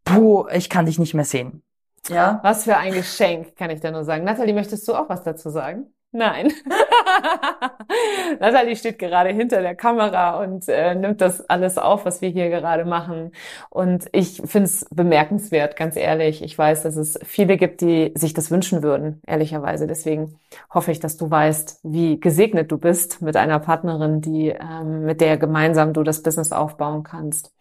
[0.04, 1.64] puh, ich kann dich nicht mehr sehen.
[2.08, 2.40] Ja.
[2.44, 4.26] Was für ein Geschenk, kann ich da nur sagen.
[4.26, 5.88] Nathalie, möchtest du auch was dazu sagen?
[6.16, 6.54] Nein.
[8.40, 12.50] Nathalie steht gerade hinter der Kamera und äh, nimmt das alles auf, was wir hier
[12.50, 13.34] gerade machen.
[13.70, 16.42] Und ich finde es bemerkenswert, ganz ehrlich.
[16.42, 19.88] Ich weiß, dass es viele gibt, die sich das wünschen würden, ehrlicherweise.
[19.88, 20.40] Deswegen
[20.74, 25.20] hoffe ich, dass du weißt, wie gesegnet du bist mit einer Partnerin, die ähm, mit
[25.20, 27.52] der gemeinsam du das Business aufbauen kannst.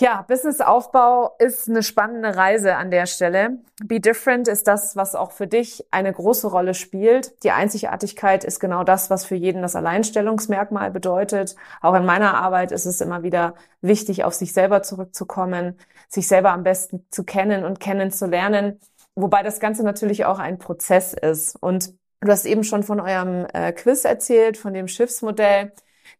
[0.00, 3.58] Ja, Businessaufbau ist eine spannende Reise an der Stelle.
[3.84, 7.44] Be Different ist das, was auch für dich eine große Rolle spielt.
[7.44, 11.54] Die Einzigartigkeit ist genau das, was für jeden das Alleinstellungsmerkmal bedeutet.
[11.82, 15.76] Auch in meiner Arbeit ist es immer wieder wichtig, auf sich selber zurückzukommen,
[16.08, 18.80] sich selber am besten zu kennen und kennenzulernen.
[19.16, 21.56] Wobei das Ganze natürlich auch ein Prozess ist.
[21.62, 25.72] Und du hast eben schon von eurem äh, Quiz erzählt, von dem Schiffsmodell.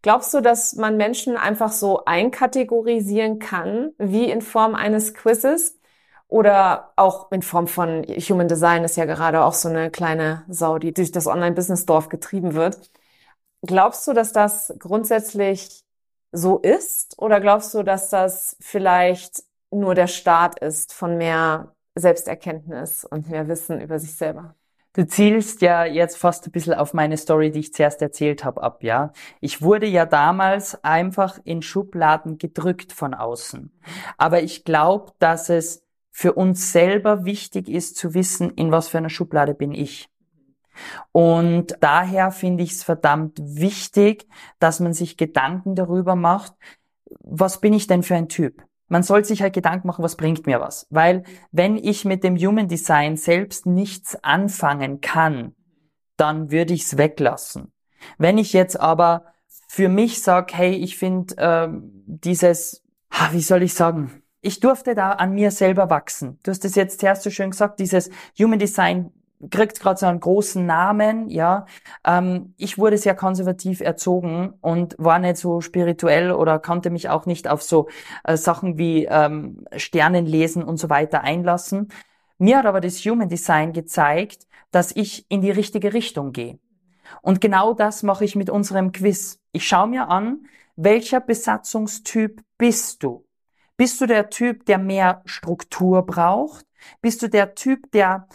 [0.02, 5.78] Glaubst du, dass man Menschen einfach so einkategorisieren kann, wie in Form eines Quizzes?
[6.28, 10.78] Oder auch in Form von Human Design ist ja gerade auch so eine kleine Sau,
[10.78, 12.90] die durch das Online-Business-Dorf getrieben wird.
[13.62, 15.84] Glaubst du, dass das grundsätzlich
[16.32, 17.18] so ist?
[17.18, 23.48] Oder glaubst du, dass das vielleicht nur der Start ist von mehr Selbsterkenntnis und mehr
[23.48, 24.54] Wissen über sich selber?
[24.92, 28.62] Du zielst ja jetzt fast ein bisschen auf meine Story, die ich zuerst erzählt habe,
[28.62, 29.12] ab, ja.
[29.40, 33.72] Ich wurde ja damals einfach in Schubladen gedrückt von außen.
[34.18, 38.98] Aber ich glaube, dass es für uns selber wichtig ist zu wissen, in was für
[38.98, 40.08] einer Schublade bin ich.
[41.12, 44.26] Und daher finde ich es verdammt wichtig,
[44.58, 46.54] dass man sich Gedanken darüber macht,
[47.20, 48.64] was bin ich denn für ein Typ?
[48.90, 50.86] Man soll sich halt Gedanken machen, was bringt mir was.
[50.90, 51.22] Weil
[51.52, 55.54] wenn ich mit dem Human Design selbst nichts anfangen kann,
[56.16, 57.72] dann würde ich es weglassen.
[58.18, 59.26] Wenn ich jetzt aber
[59.68, 61.68] für mich sage, hey, ich finde äh,
[62.04, 62.82] dieses,
[63.30, 66.40] wie soll ich sagen, ich durfte da an mir selber wachsen.
[66.42, 69.12] Du hast es jetzt zuerst so schön gesagt, dieses Human Design
[69.50, 71.66] kriegt gerade so einen großen Namen, ja.
[72.04, 77.26] Ähm, ich wurde sehr konservativ erzogen und war nicht so spirituell oder konnte mich auch
[77.26, 77.88] nicht auf so
[78.24, 81.88] äh, Sachen wie ähm, Sternenlesen und so weiter einlassen.
[82.38, 86.58] Mir hat aber das Human Design gezeigt, dass ich in die richtige Richtung gehe.
[87.22, 89.40] Und genau das mache ich mit unserem Quiz.
[89.52, 93.26] Ich schaue mir an, welcher Besatzungstyp bist du?
[93.76, 96.66] Bist du der Typ, der mehr Struktur braucht?
[97.00, 98.28] Bist du der Typ, der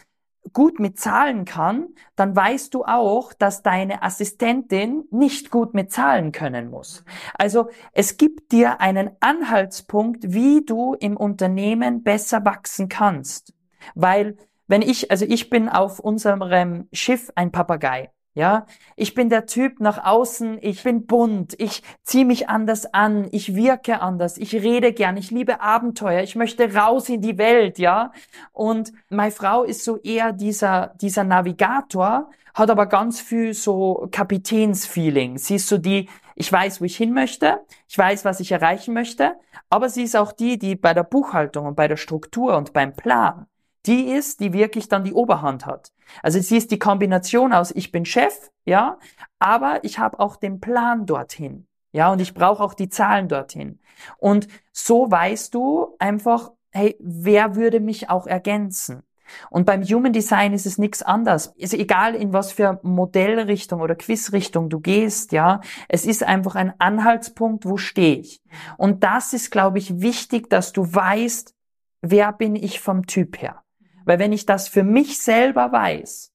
[0.54, 6.32] gut mit Zahlen kann, dann weißt du auch, dass deine Assistentin nicht gut mit Zahlen
[6.32, 7.04] können muss.
[7.34, 13.54] Also es gibt dir einen Anhaltspunkt, wie du im Unternehmen besser wachsen kannst.
[13.94, 18.12] Weil wenn ich, also ich bin auf unserem Schiff ein Papagei.
[18.36, 18.66] Ja,
[18.98, 23.56] ich bin der Typ nach außen, ich bin bunt, ich ziehe mich anders an, ich
[23.56, 28.12] wirke anders, ich rede gern, ich liebe Abenteuer, ich möchte raus in die Welt, ja.
[28.52, 35.38] Und meine Frau ist so eher dieser, dieser Navigator, hat aber ganz viel so Kapitänsfeeling.
[35.38, 38.94] Sie ist so die, ich weiß, wo ich hin möchte, ich weiß, was ich erreichen
[38.94, 39.36] möchte,
[39.70, 42.94] aber sie ist auch die, die bei der Buchhaltung und bei der Struktur und beim
[42.94, 43.48] Plan,
[43.88, 45.92] die ist, die wirklich dann die Oberhand hat.
[46.22, 49.00] Also sie ist die Kombination aus, ich bin Chef, ja,
[49.40, 51.68] aber ich habe auch den Plan dorthin.
[51.92, 53.80] Ja, und ich brauche auch die Zahlen dorthin.
[54.18, 59.04] Und so weißt du einfach, hey, wer würde mich auch ergänzen?
[59.50, 61.54] Und beim Human Design ist es nichts anders.
[61.56, 65.62] Ist egal in was für Modellrichtung oder Quizrichtung du gehst, ja.
[65.88, 68.42] Es ist einfach ein Anhaltspunkt, wo stehe ich.
[68.78, 71.54] Und das ist, glaube ich, wichtig, dass du weißt,
[72.02, 73.65] wer bin ich vom Typ her.
[74.06, 76.32] Weil wenn ich das für mich selber weiß,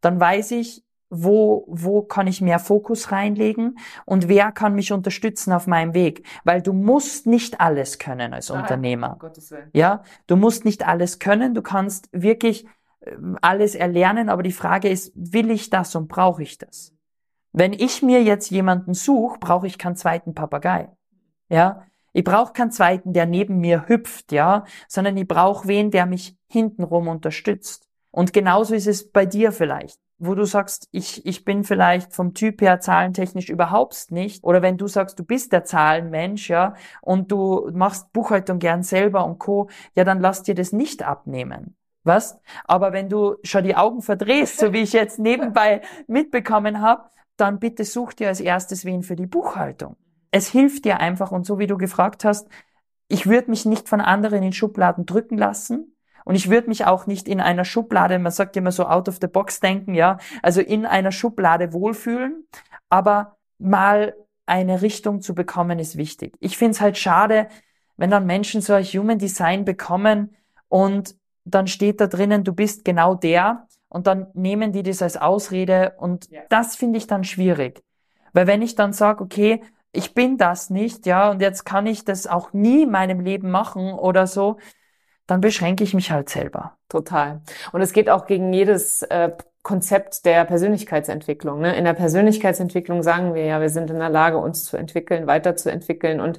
[0.00, 5.52] dann weiß ich, wo, wo kann ich mehr Fokus reinlegen und wer kann mich unterstützen
[5.52, 6.24] auf meinem Weg.
[6.44, 9.18] Weil du musst nicht alles können als Nein, Unternehmer.
[9.72, 11.52] Ja, du musst nicht alles können.
[11.52, 12.64] Du kannst wirklich
[13.04, 16.94] ähm, alles erlernen, aber die Frage ist, will ich das und brauche ich das?
[17.52, 20.88] Wenn ich mir jetzt jemanden suche, brauche ich keinen zweiten Papagei.
[21.48, 26.06] Ja, ich brauche keinen zweiten, der neben mir hüpft, ja, sondern ich brauche wen, der
[26.06, 27.86] mich hintenrum unterstützt.
[28.10, 32.34] Und genauso ist es bei dir vielleicht wo du sagst, ich, ich bin vielleicht vom
[32.34, 34.44] Typ her zahlentechnisch überhaupt nicht.
[34.44, 39.24] Oder wenn du sagst, du bist der Zahlenmensch, ja, und du machst Buchhaltung gern selber
[39.24, 41.74] und Co., ja, dann lass dir das nicht abnehmen.
[42.04, 42.38] Was?
[42.64, 47.58] Aber wenn du schon die Augen verdrehst, so wie ich jetzt nebenbei mitbekommen habe, dann
[47.58, 49.96] bitte such dir als erstes wen für die Buchhaltung.
[50.30, 52.48] Es hilft dir einfach und so wie du gefragt hast,
[53.08, 55.96] ich würde mich nicht von anderen in Schubladen drücken lassen.
[56.24, 59.18] Und ich würde mich auch nicht in einer Schublade, man sagt immer so out of
[59.20, 62.46] the box denken, ja, also in einer Schublade wohlfühlen,
[62.88, 64.14] aber mal
[64.46, 66.36] eine Richtung zu bekommen ist wichtig.
[66.38, 67.48] Ich finde es halt schade,
[67.96, 70.36] wenn dann Menschen so ein Human Design bekommen
[70.68, 75.16] und dann steht da drinnen, du bist genau der und dann nehmen die das als
[75.16, 76.42] Ausrede und ja.
[76.48, 77.82] das finde ich dann schwierig.
[78.32, 82.04] Weil wenn ich dann sage, okay, ich bin das nicht, ja, und jetzt kann ich
[82.04, 84.58] das auch nie in meinem Leben machen oder so,
[85.26, 86.76] dann beschränke ich mich halt selber.
[86.88, 87.42] Total.
[87.72, 89.30] Und es geht auch gegen jedes äh,
[89.62, 91.60] Konzept der Persönlichkeitsentwicklung.
[91.60, 91.76] Ne?
[91.76, 96.20] In der Persönlichkeitsentwicklung sagen wir ja, wir sind in der Lage, uns zu entwickeln, weiterzuentwickeln.
[96.20, 96.38] Und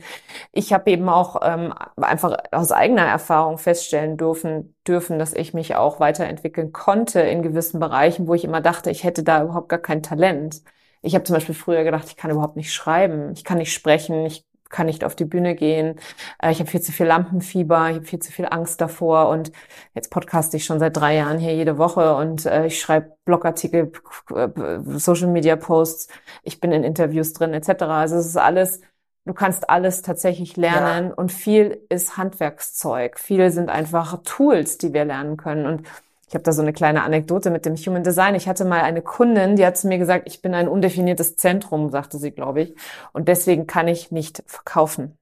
[0.52, 5.76] ich habe eben auch ähm, einfach aus eigener Erfahrung feststellen dürfen, dürfen, dass ich mich
[5.76, 9.80] auch weiterentwickeln konnte in gewissen Bereichen, wo ich immer dachte, ich hätte da überhaupt gar
[9.80, 10.64] kein Talent.
[11.02, 14.26] Ich habe zum Beispiel früher gedacht, ich kann überhaupt nicht schreiben, ich kann nicht sprechen,
[14.26, 16.00] ich kann nicht auf die Bühne gehen,
[16.42, 19.30] äh, ich habe viel zu viel Lampenfieber, ich habe viel zu viel Angst davor.
[19.30, 19.52] Und
[19.94, 22.16] jetzt podcaste ich schon seit drei Jahren hier jede Woche.
[22.16, 23.92] Und äh, ich schreibe Blogartikel,
[24.34, 24.50] äh,
[24.98, 26.08] Social Media Posts,
[26.44, 27.84] ich bin in Interviews drin etc.
[27.84, 28.82] Also es ist alles,
[29.26, 31.10] du kannst alles tatsächlich lernen.
[31.10, 31.16] Ja.
[31.16, 35.66] und viel ist Handwerkszeug, viel sind einfach Tools, die wir lernen können.
[35.66, 35.88] Und
[36.32, 38.36] ich habe da so eine kleine Anekdote mit dem Human Design.
[38.36, 41.90] Ich hatte mal eine Kundin, die hat zu mir gesagt, ich bin ein undefiniertes Zentrum,
[41.90, 42.76] sagte sie, glaube ich.
[43.12, 45.18] Und deswegen kann ich nicht verkaufen.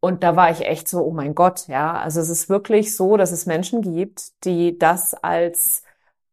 [0.00, 1.98] Und da war ich echt so, oh mein Gott, ja.
[1.98, 5.82] Also es ist wirklich so, dass es Menschen gibt, die das als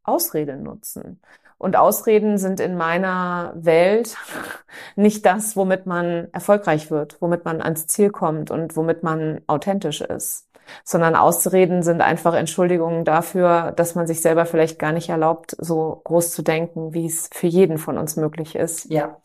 [0.03, 1.19] Ausrede nutzen.
[1.57, 4.15] Und Ausreden sind in meiner Welt
[4.95, 9.99] nicht das, womit man erfolgreich wird, womit man ans Ziel kommt und womit man authentisch
[9.99, 10.47] ist
[10.83, 16.01] sondern Ausreden sind einfach Entschuldigungen dafür, dass man sich selber vielleicht gar nicht erlaubt, so
[16.03, 18.91] groß zu denken, wie es für jeden von uns möglich ist.
[18.91, 19.17] Ja.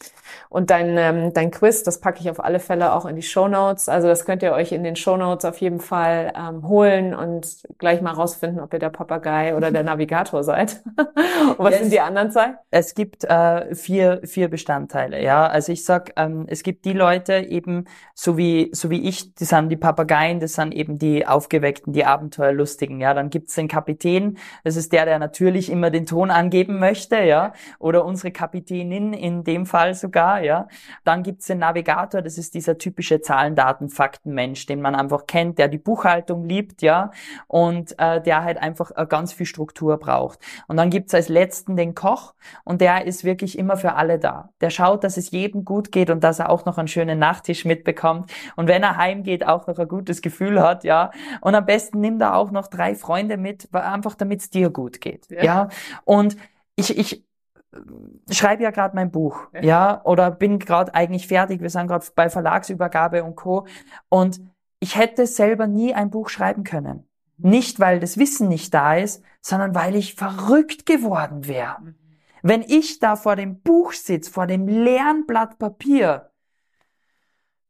[0.48, 3.48] Und dein, ähm, dein Quiz, das packe ich auf alle Fälle auch in die Show
[3.48, 3.88] Notes.
[3.88, 7.62] Also das könnt ihr euch in den Show Notes auf jeden Fall ähm, holen und
[7.78, 10.82] gleich mal rausfinden, ob ihr der Papagei oder der Navigator seid.
[10.96, 11.80] und was yes.
[11.80, 12.54] sind die anderen zwei?
[12.70, 15.22] Es gibt äh, vier, vier Bestandteile.
[15.22, 19.34] Ja, also ich sag, ähm, es gibt die Leute eben, so wie so wie ich,
[19.34, 23.00] die sind die Papageien, das sind eben die Aufgeweckten, die Abenteuerlustigen.
[23.00, 24.38] Ja, dann gibt's den Kapitän.
[24.64, 27.16] Das ist der, der natürlich immer den Ton angeben möchte.
[27.22, 30.42] Ja, oder unsere Kapitänin in dem Fall sogar.
[30.42, 30.68] Ja,
[31.04, 32.22] dann gibt's den Navigator.
[32.22, 36.82] Das ist dieser typische Zahlen, Daten, Fakten den man einfach kennt, der die Buchhaltung liebt.
[36.82, 37.10] Ja,
[37.46, 40.38] und äh, der halt einfach äh, ganz viel Struktur braucht.
[40.68, 42.34] Und dann gibt's als letzten den Koch
[42.64, 44.50] und der ist wirklich immer für alle da.
[44.60, 47.64] Der schaut, dass es jedem gut geht und dass er auch noch einen schönen Nachttisch
[47.64, 48.30] mitbekommt.
[48.56, 52.18] Und wenn er heimgeht, auch noch ein gutes Gefühl hat, ja, und am besten nimm
[52.18, 55.30] da auch noch drei Freunde mit, einfach damit es dir gut geht.
[55.30, 55.42] Ja.
[55.42, 55.68] ja?
[56.04, 56.36] Und
[56.76, 57.24] ich, ich
[57.72, 61.60] äh, schreibe ja gerade mein Buch, ja, ja oder bin gerade eigentlich fertig.
[61.60, 63.66] Wir sind gerade bei Verlagsübergabe und Co.
[64.08, 64.40] Und
[64.80, 67.08] ich hätte selber nie ein Buch schreiben können.
[67.38, 71.76] Nicht, weil das Wissen nicht da ist, sondern weil ich verrückt geworden wäre.
[71.80, 71.94] Mhm
[72.42, 76.30] Wenn ich da vor dem Buch sitze, vor dem leeren Blatt Papier,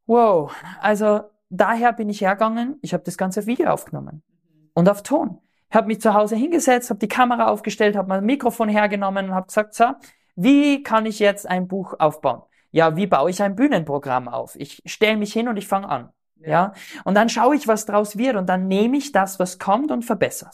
[0.05, 4.23] wow, also daher bin ich hergegangen, ich habe das ganze Video aufgenommen
[4.73, 5.39] und auf Ton.
[5.69, 9.35] Ich habe mich zu Hause hingesetzt, habe die Kamera aufgestellt, habe mein Mikrofon hergenommen und
[9.35, 9.85] habe gesagt, so,
[10.35, 12.43] wie kann ich jetzt ein Buch aufbauen?
[12.71, 14.55] Ja, wie baue ich ein Bühnenprogramm auf?
[14.55, 16.09] Ich stelle mich hin und ich fange an.
[16.39, 16.49] Ja.
[16.49, 16.73] ja.
[17.03, 20.05] Und dann schaue ich, was draus wird und dann nehme ich das, was kommt und
[20.05, 20.51] verbessere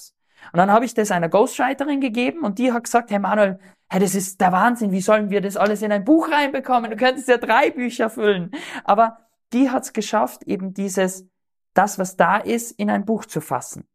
[0.52, 4.00] Und dann habe ich das einer Ghostwriterin gegeben und die hat gesagt, hey Manuel, hey,
[4.00, 6.90] das ist der Wahnsinn, wie sollen wir das alles in ein Buch reinbekommen?
[6.90, 8.52] Du könntest ja drei Bücher füllen.
[8.84, 9.18] Aber
[9.54, 11.28] die hat es geschafft, eben dieses,
[11.74, 13.88] das, was da ist, in ein Buch zu fassen.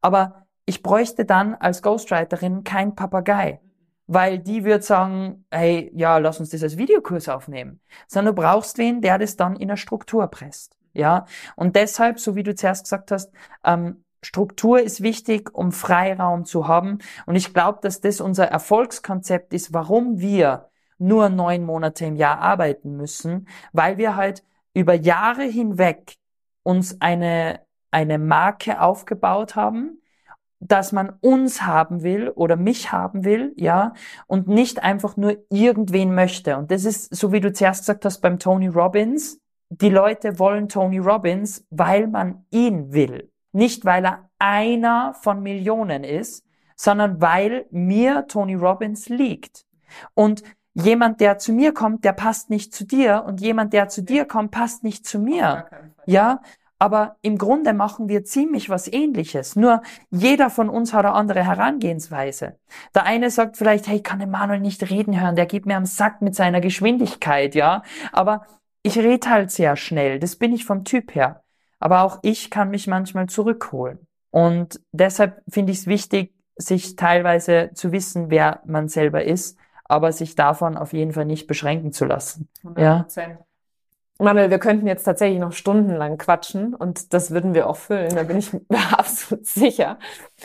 [0.00, 3.60] Aber ich bräuchte dann als Ghostwriterin kein Papagei,
[4.06, 7.80] weil die wird sagen, hey, ja, lass uns das als Videokurs aufnehmen.
[8.06, 10.76] Sondern du brauchst wen, der das dann in eine Struktur presst.
[10.92, 13.30] Ja, und deshalb, so wie du zuerst gesagt hast,
[13.64, 16.98] ähm, Struktur ist wichtig, um Freiraum zu haben.
[17.26, 22.38] Und ich glaube, dass das unser Erfolgskonzept ist, warum wir nur neun Monate im Jahr
[22.38, 24.42] arbeiten müssen, weil wir halt
[24.76, 26.16] über Jahre hinweg
[26.62, 27.60] uns eine,
[27.90, 30.02] eine Marke aufgebaut haben,
[30.60, 33.94] dass man uns haben will oder mich haben will, ja,
[34.26, 36.58] und nicht einfach nur irgendwen möchte.
[36.58, 40.68] Und das ist, so wie du zuerst gesagt hast beim Tony Robbins, die Leute wollen
[40.68, 43.32] Tony Robbins, weil man ihn will.
[43.52, 46.44] Nicht, weil er einer von Millionen ist,
[46.76, 49.64] sondern weil mir Tony Robbins liegt.
[50.12, 50.42] Und
[50.76, 54.26] jemand, der zu mir kommt, der passt nicht zu dir und jemand, der zu dir
[54.26, 55.66] kommt, passt nicht zu mir.
[56.04, 56.42] Ja,
[56.78, 59.56] aber im Grunde machen wir ziemlich was ähnliches.
[59.56, 62.58] Nur jeder von uns hat eine andere Herangehensweise.
[62.94, 65.86] Der eine sagt vielleicht, hey, ich kann Emanuel nicht reden hören, der geht mir am
[65.86, 67.82] Sack mit seiner Geschwindigkeit, ja.
[68.12, 68.46] Aber
[68.82, 71.42] ich rede halt sehr schnell, das bin ich vom Typ her.
[71.78, 74.06] Aber auch ich kann mich manchmal zurückholen.
[74.30, 79.58] Und deshalb finde ich es wichtig, sich teilweise zu wissen, wer man selber ist
[79.88, 82.48] aber sich davon auf jeden Fall nicht beschränken zu lassen.
[82.64, 82.80] 100%.
[82.80, 83.38] Ja.
[84.18, 88.22] Manuel, wir könnten jetzt tatsächlich noch stundenlang quatschen und das würden wir auch füllen, da
[88.22, 89.98] bin ich mir absolut sicher.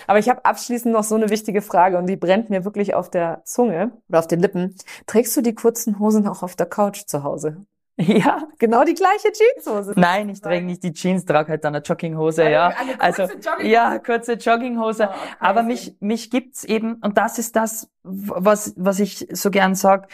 [0.08, 3.10] Aber ich habe abschließend noch so eine wichtige Frage und die brennt mir wirklich auf
[3.10, 4.76] der Zunge oder auf den Lippen.
[5.08, 7.66] Trägst du die kurzen Hosen auch auf der Couch zu Hause?
[8.08, 9.94] Ja, genau die gleiche Jeanshose.
[9.96, 12.68] Nein, ich trage nicht die Jeans, trage halt dann eine Jogginghose, eine, ja.
[12.70, 13.68] Eine also Jogginghose.
[13.68, 15.10] ja, kurze Jogginghose.
[15.12, 19.76] Oh, Aber mich mich gibt's eben und das ist das, was was ich so gern
[19.76, 20.10] sag.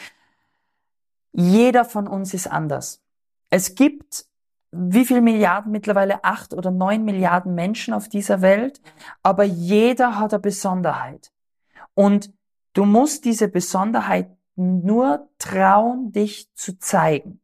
[1.31, 3.01] Jeder von uns ist anders.
[3.49, 4.25] Es gibt
[4.71, 8.81] wie viel Milliarden mittlerweile acht oder neun Milliarden Menschen auf dieser Welt,
[9.23, 11.31] aber jeder hat eine Besonderheit
[11.93, 12.33] und
[12.73, 17.39] du musst diese Besonderheit nur trauen, dich zu zeigen.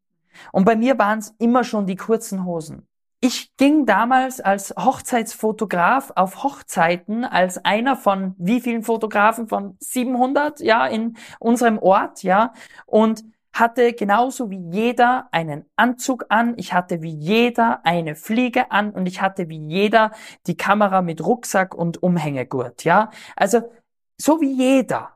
[0.51, 2.88] Und bei mir waren es immer schon die kurzen Hosen.
[3.21, 10.59] Ich ging damals als Hochzeitsfotograf auf Hochzeiten als einer von wie vielen Fotografen von 700
[10.59, 12.51] ja in unserem Ort ja
[12.86, 13.23] und
[13.53, 19.05] hatte genauso wie jeder einen Anzug an, ich hatte wie jeder eine Fliege an und
[19.05, 20.11] ich hatte wie jeder
[20.47, 23.11] die Kamera mit Rucksack und Umhängegurt, ja?
[23.36, 23.71] Also
[24.17, 25.15] so wie jeder.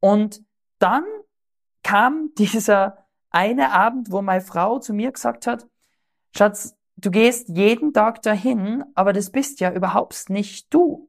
[0.00, 0.42] Und
[0.78, 1.04] dann
[1.82, 3.01] kam dieser
[3.32, 5.66] eine Abend, wo meine Frau zu mir gesagt hat,
[6.36, 11.08] Schatz, du gehst jeden Tag dahin, aber das bist ja überhaupt nicht du.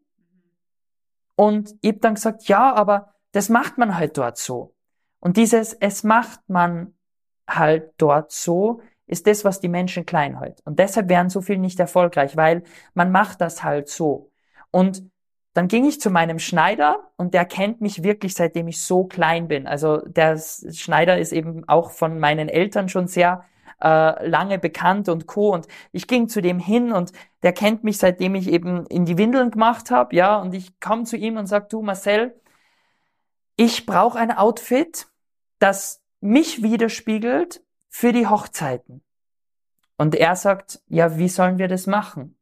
[1.36, 4.76] Und ich habe dann gesagt, ja, aber das macht man halt dort so.
[5.20, 6.94] Und dieses, es macht man
[7.48, 10.62] halt dort so, ist das, was die Menschen klein hält.
[10.66, 12.64] Und deshalb werden so viel nicht erfolgreich, weil
[12.94, 14.32] man macht das halt so.
[14.72, 15.10] Und
[15.54, 19.48] dann ging ich zu meinem Schneider und der kennt mich wirklich seitdem ich so klein
[19.48, 19.68] bin.
[19.68, 23.46] Also der Schneider ist eben auch von meinen Eltern schon sehr
[23.84, 25.54] äh, lange bekannt und co.
[25.54, 27.12] Und ich ging zu dem hin und
[27.44, 30.38] der kennt mich seitdem ich eben in die Windeln gemacht habe, ja.
[30.38, 32.34] Und ich komme zu ihm und sag, du Marcel,
[33.56, 35.08] ich brauche ein Outfit,
[35.60, 39.04] das mich widerspiegelt für die Hochzeiten.
[39.98, 42.36] Und er sagt, ja, wie sollen wir das machen?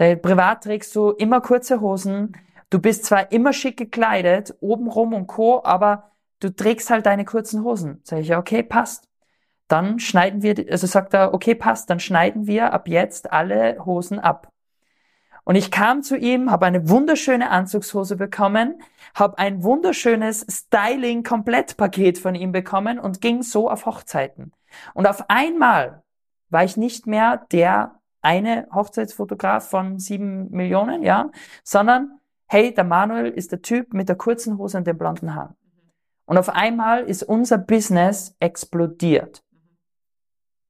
[0.00, 2.32] Privat trägst du immer kurze Hosen.
[2.70, 7.64] Du bist zwar immer schick gekleidet, obenrum und co., aber du trägst halt deine kurzen
[7.64, 8.00] Hosen.
[8.04, 9.08] Sag ich, ja, okay, passt.
[9.68, 14.18] Dann schneiden wir, also sagt er, okay, passt, dann schneiden wir ab jetzt alle Hosen
[14.18, 14.50] ab.
[15.44, 18.82] Und ich kam zu ihm, habe eine wunderschöne Anzugshose bekommen,
[19.14, 24.52] habe ein wunderschönes Styling-Komplettpaket von ihm bekommen und ging so auf Hochzeiten.
[24.94, 26.02] Und auf einmal
[26.48, 31.30] war ich nicht mehr der eine Hochzeitsfotograf von sieben Millionen, ja,
[31.64, 35.54] sondern hey, der Manuel ist der Typ mit der kurzen Hose und den blonden Haaren.
[36.26, 39.42] Und auf einmal ist unser Business explodiert.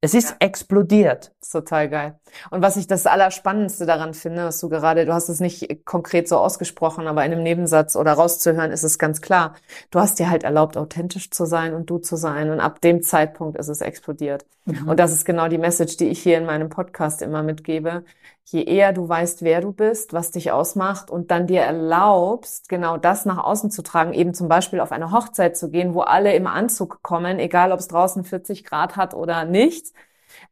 [0.03, 0.35] Es ist ja.
[0.39, 1.31] explodiert.
[1.39, 2.19] Das ist total geil.
[2.49, 6.27] Und was ich das Allerspannendste daran finde, was du gerade, du hast es nicht konkret
[6.27, 9.55] so ausgesprochen, aber in einem Nebensatz oder rauszuhören, ist es ganz klar.
[9.91, 12.49] Du hast dir halt erlaubt, authentisch zu sein und du zu sein.
[12.49, 14.45] Und ab dem Zeitpunkt ist es explodiert.
[14.65, 14.89] Mhm.
[14.89, 18.03] Und das ist genau die Message, die ich hier in meinem Podcast immer mitgebe.
[18.45, 22.97] Je eher du weißt, wer du bist, was dich ausmacht und dann dir erlaubst, genau
[22.97, 26.35] das nach außen zu tragen, eben zum Beispiel auf eine Hochzeit zu gehen, wo alle
[26.35, 29.93] im Anzug kommen, egal ob es draußen 40 Grad hat oder nicht,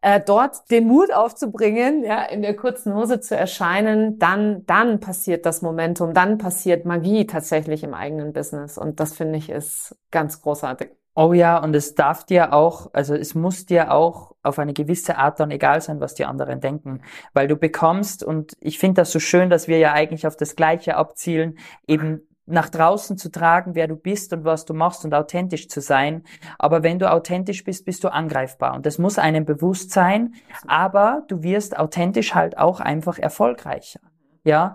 [0.02, 5.46] äh, dort den Mut aufzubringen, ja, in der kurzen Hose zu erscheinen, dann, dann passiert
[5.46, 8.78] das Momentum, dann passiert Magie tatsächlich im eigenen Business.
[8.78, 10.99] Und das finde ich ist ganz großartig.
[11.22, 15.18] Oh ja, und es darf dir auch, also es muss dir auch auf eine gewisse
[15.18, 17.02] Art dann egal sein, was die anderen denken,
[17.34, 20.56] weil du bekommst, und ich finde das so schön, dass wir ja eigentlich auf das
[20.56, 25.14] Gleiche abzielen, eben nach draußen zu tragen, wer du bist und was du machst und
[25.14, 26.24] authentisch zu sein.
[26.58, 28.74] Aber wenn du authentisch bist, bist du angreifbar.
[28.74, 30.36] Und das muss einem bewusst sein.
[30.68, 34.00] Aber du wirst authentisch halt auch einfach erfolgreicher.
[34.46, 34.74] Ja.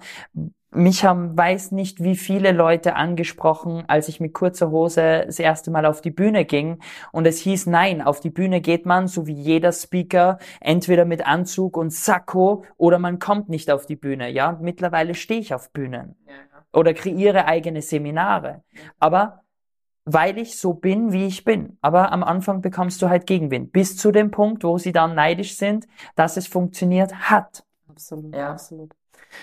[0.75, 5.71] Mich haben, weiß nicht, wie viele Leute angesprochen, als ich mit kurzer Hose das erste
[5.71, 6.79] Mal auf die Bühne ging.
[7.13, 11.27] Und es hieß, nein, auf die Bühne geht man, so wie jeder Speaker, entweder mit
[11.27, 14.31] Anzug und Sakko oder man kommt nicht auf die Bühne.
[14.31, 16.17] Ja, mittlerweile stehe ich auf Bühnen.
[16.27, 16.35] Ja
[16.75, 18.63] oder kreiere eigene Seminare.
[18.99, 19.41] Aber
[20.05, 21.79] weil ich so bin, wie ich bin.
[21.81, 23.73] Aber am Anfang bekommst du halt Gegenwind.
[23.73, 27.65] Bis zu dem Punkt, wo sie dann neidisch sind, dass es funktioniert hat.
[27.89, 28.51] Absolut, ja.
[28.51, 28.95] absolut.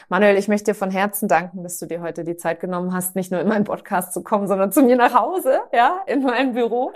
[0.10, 3.16] Manuel, ich möchte dir von Herzen danken, dass du dir heute die Zeit genommen hast,
[3.16, 6.54] nicht nur in meinen Podcast zu kommen, sondern zu mir nach Hause, ja, in mein
[6.54, 6.92] Büro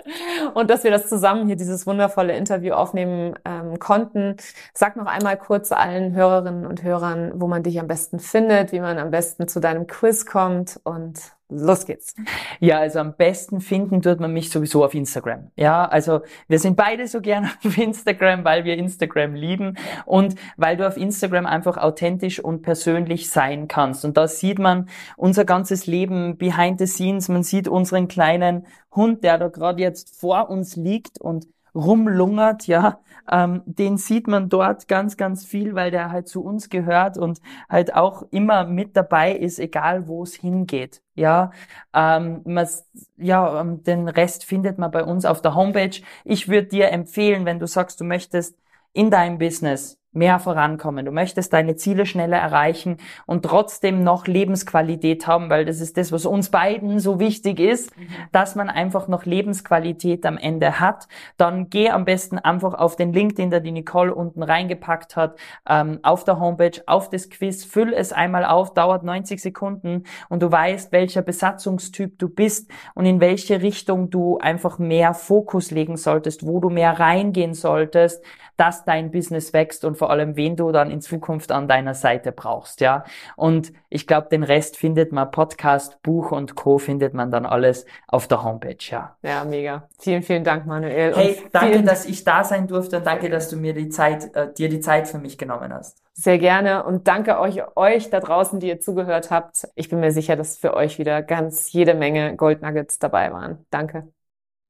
[0.54, 4.36] und dass wir das zusammen hier dieses wundervolle Interview aufnehmen ähm, konnten.
[4.74, 8.80] Sag noch einmal kurz allen Hörerinnen und Hörern, wo man dich am besten findet, wie
[8.80, 12.12] man am besten zu deinem Quiz kommt und Los geht's.
[12.58, 15.52] Ja, also am besten finden tut man mich sowieso auf Instagram.
[15.54, 20.76] Ja, also wir sind beide so gerne auf Instagram, weil wir Instagram lieben und weil
[20.76, 24.04] du auf Instagram einfach authentisch und persönlich sein kannst.
[24.04, 27.28] Und da sieht man unser ganzes Leben behind the scenes.
[27.28, 31.46] Man sieht unseren kleinen Hund, der da gerade jetzt vor uns liegt und
[31.76, 33.00] rumlungert, ja,
[33.30, 37.40] ähm, den sieht man dort ganz, ganz viel, weil der halt zu uns gehört und
[37.68, 41.02] halt auch immer mit dabei ist, egal wo es hingeht.
[41.14, 41.50] Ja,
[41.94, 42.68] ähm, man,
[43.16, 46.00] ja, ähm, den Rest findet man bei uns auf der Homepage.
[46.24, 48.56] Ich würde dir empfehlen, wenn du sagst, du möchtest
[48.92, 51.04] in deinem Business mehr vorankommen.
[51.04, 52.96] Du möchtest deine Ziele schneller erreichen
[53.26, 57.96] und trotzdem noch Lebensqualität haben, weil das ist das, was uns beiden so wichtig ist,
[57.96, 58.08] mhm.
[58.32, 61.06] dass man einfach noch Lebensqualität am Ende hat.
[61.36, 65.38] Dann geh am besten einfach auf den Link, den da die Nicole unten reingepackt hat,
[65.68, 70.42] ähm, auf der Homepage, auf das Quiz, füll es einmal auf, dauert 90 Sekunden und
[70.42, 75.96] du weißt, welcher Besatzungstyp du bist und in welche Richtung du einfach mehr Fokus legen
[75.96, 78.24] solltest, wo du mehr reingehen solltest,
[78.56, 82.32] dass dein Business wächst und vor allem, wen du dann in Zukunft an deiner Seite
[82.32, 83.04] brauchst, ja.
[83.36, 86.78] Und ich glaube, den Rest findet man, Podcast, Buch und Co.
[86.78, 89.16] findet man dann alles auf der Homepage, ja.
[89.22, 89.88] Ja, mega.
[89.98, 91.14] Vielen, vielen Dank, Manuel.
[91.14, 94.52] Hey, danke, dass ich da sein durfte und danke, dass du mir die Zeit, äh,
[94.52, 96.02] dir die Zeit für mich genommen hast.
[96.14, 99.68] Sehr gerne und danke euch, euch da draußen, die ihr zugehört habt.
[99.74, 103.66] Ich bin mir sicher, dass für euch wieder ganz jede Menge Gold Nuggets dabei waren.
[103.70, 104.08] Danke.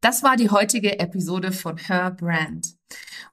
[0.01, 2.77] Das war die heutige Episode von Her Brand.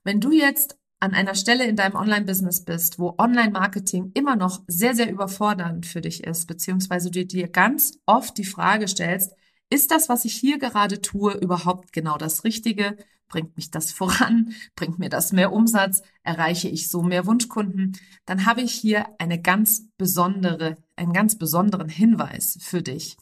[0.04, 4.96] Wenn du jetzt an einer Stelle in deinem Online-Business bist, wo Online-Marketing immer noch sehr,
[4.96, 9.36] sehr überfordernd für dich ist, beziehungsweise du dir ganz oft die Frage stellst,
[9.70, 12.96] ist das, was ich hier gerade tue, überhaupt genau das Richtige?
[13.28, 14.54] Bringt mich das voran?
[14.76, 16.04] Bringt mir das mehr Umsatz?
[16.24, 17.98] Erreiche ich so mehr Wunschkunden?
[18.26, 23.18] Dann habe ich hier eine ganz besondere, einen ganz besonderen Hinweis für dich.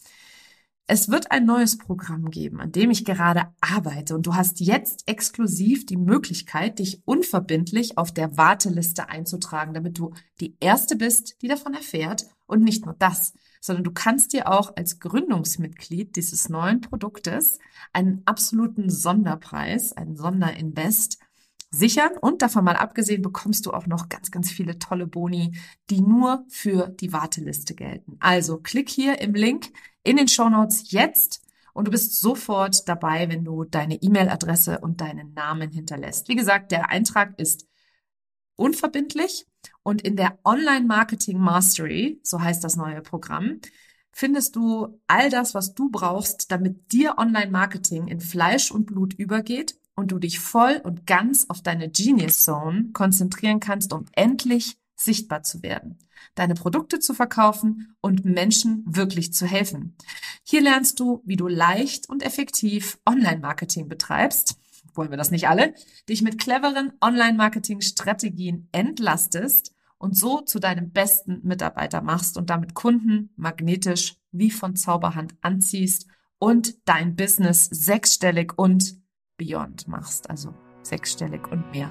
[0.93, 5.07] Es wird ein neues Programm geben, an dem ich gerade arbeite und du hast jetzt
[5.07, 11.47] exklusiv die Möglichkeit, dich unverbindlich auf der Warteliste einzutragen, damit du die Erste bist, die
[11.47, 12.25] davon erfährt.
[12.45, 13.31] Und nicht nur das,
[13.61, 17.59] sondern du kannst dir auch als Gründungsmitglied dieses neuen Produktes
[17.93, 21.19] einen absoluten Sonderpreis, einen Sonderinvest
[21.72, 25.57] sichern und davon mal abgesehen bekommst du auch noch ganz, ganz viele tolle Boni,
[25.89, 28.17] die nur für die Warteliste gelten.
[28.19, 29.72] Also klick hier im Link
[30.03, 31.41] in den Show Notes jetzt
[31.74, 36.28] und du bist sofort dabei, wenn du deine E-Mail-Adresse und deinen Namen hinterlässt.
[36.28, 37.67] Wie gesagt, der Eintrag ist
[38.57, 39.47] unverbindlich
[39.82, 43.61] und in der Online Marketing Mastery, so heißt das neue Programm,
[44.11, 49.13] findest du all das, was du brauchst, damit dir Online Marketing in Fleisch und Blut
[49.13, 54.77] übergeht und du dich voll und ganz auf deine Genius Zone konzentrieren kannst, um endlich
[54.95, 55.97] sichtbar zu werden,
[56.35, 59.95] deine Produkte zu verkaufen und Menschen wirklich zu helfen.
[60.43, 64.57] Hier lernst du, wie du leicht und effektiv Online-Marketing betreibst,
[64.93, 65.73] wollen wir das nicht alle,
[66.09, 73.29] dich mit cleveren Online-Marketing-Strategien entlastest und so zu deinem besten Mitarbeiter machst und damit Kunden
[73.35, 76.07] magnetisch wie von Zauberhand anziehst
[76.39, 79.01] und dein Business sechsstellig und
[79.41, 81.89] beyond machst, also sechsstellig und mehr.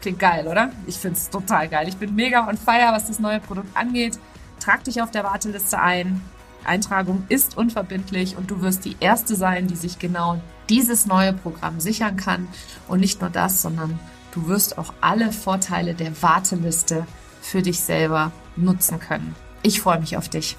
[0.00, 0.72] Klingt geil, oder?
[0.86, 1.88] Ich find's total geil.
[1.88, 4.18] Ich bin mega on fire, was das neue Produkt angeht.
[4.60, 6.22] Trag dich auf der Warteliste ein.
[6.64, 11.80] Eintragung ist unverbindlich und du wirst die erste sein, die sich genau dieses neue Programm
[11.80, 12.48] sichern kann.
[12.88, 13.98] Und nicht nur das, sondern
[14.32, 17.06] du wirst auch alle Vorteile der Warteliste
[17.42, 19.34] für dich selber nutzen können.
[19.62, 20.56] Ich freue mich auf dich.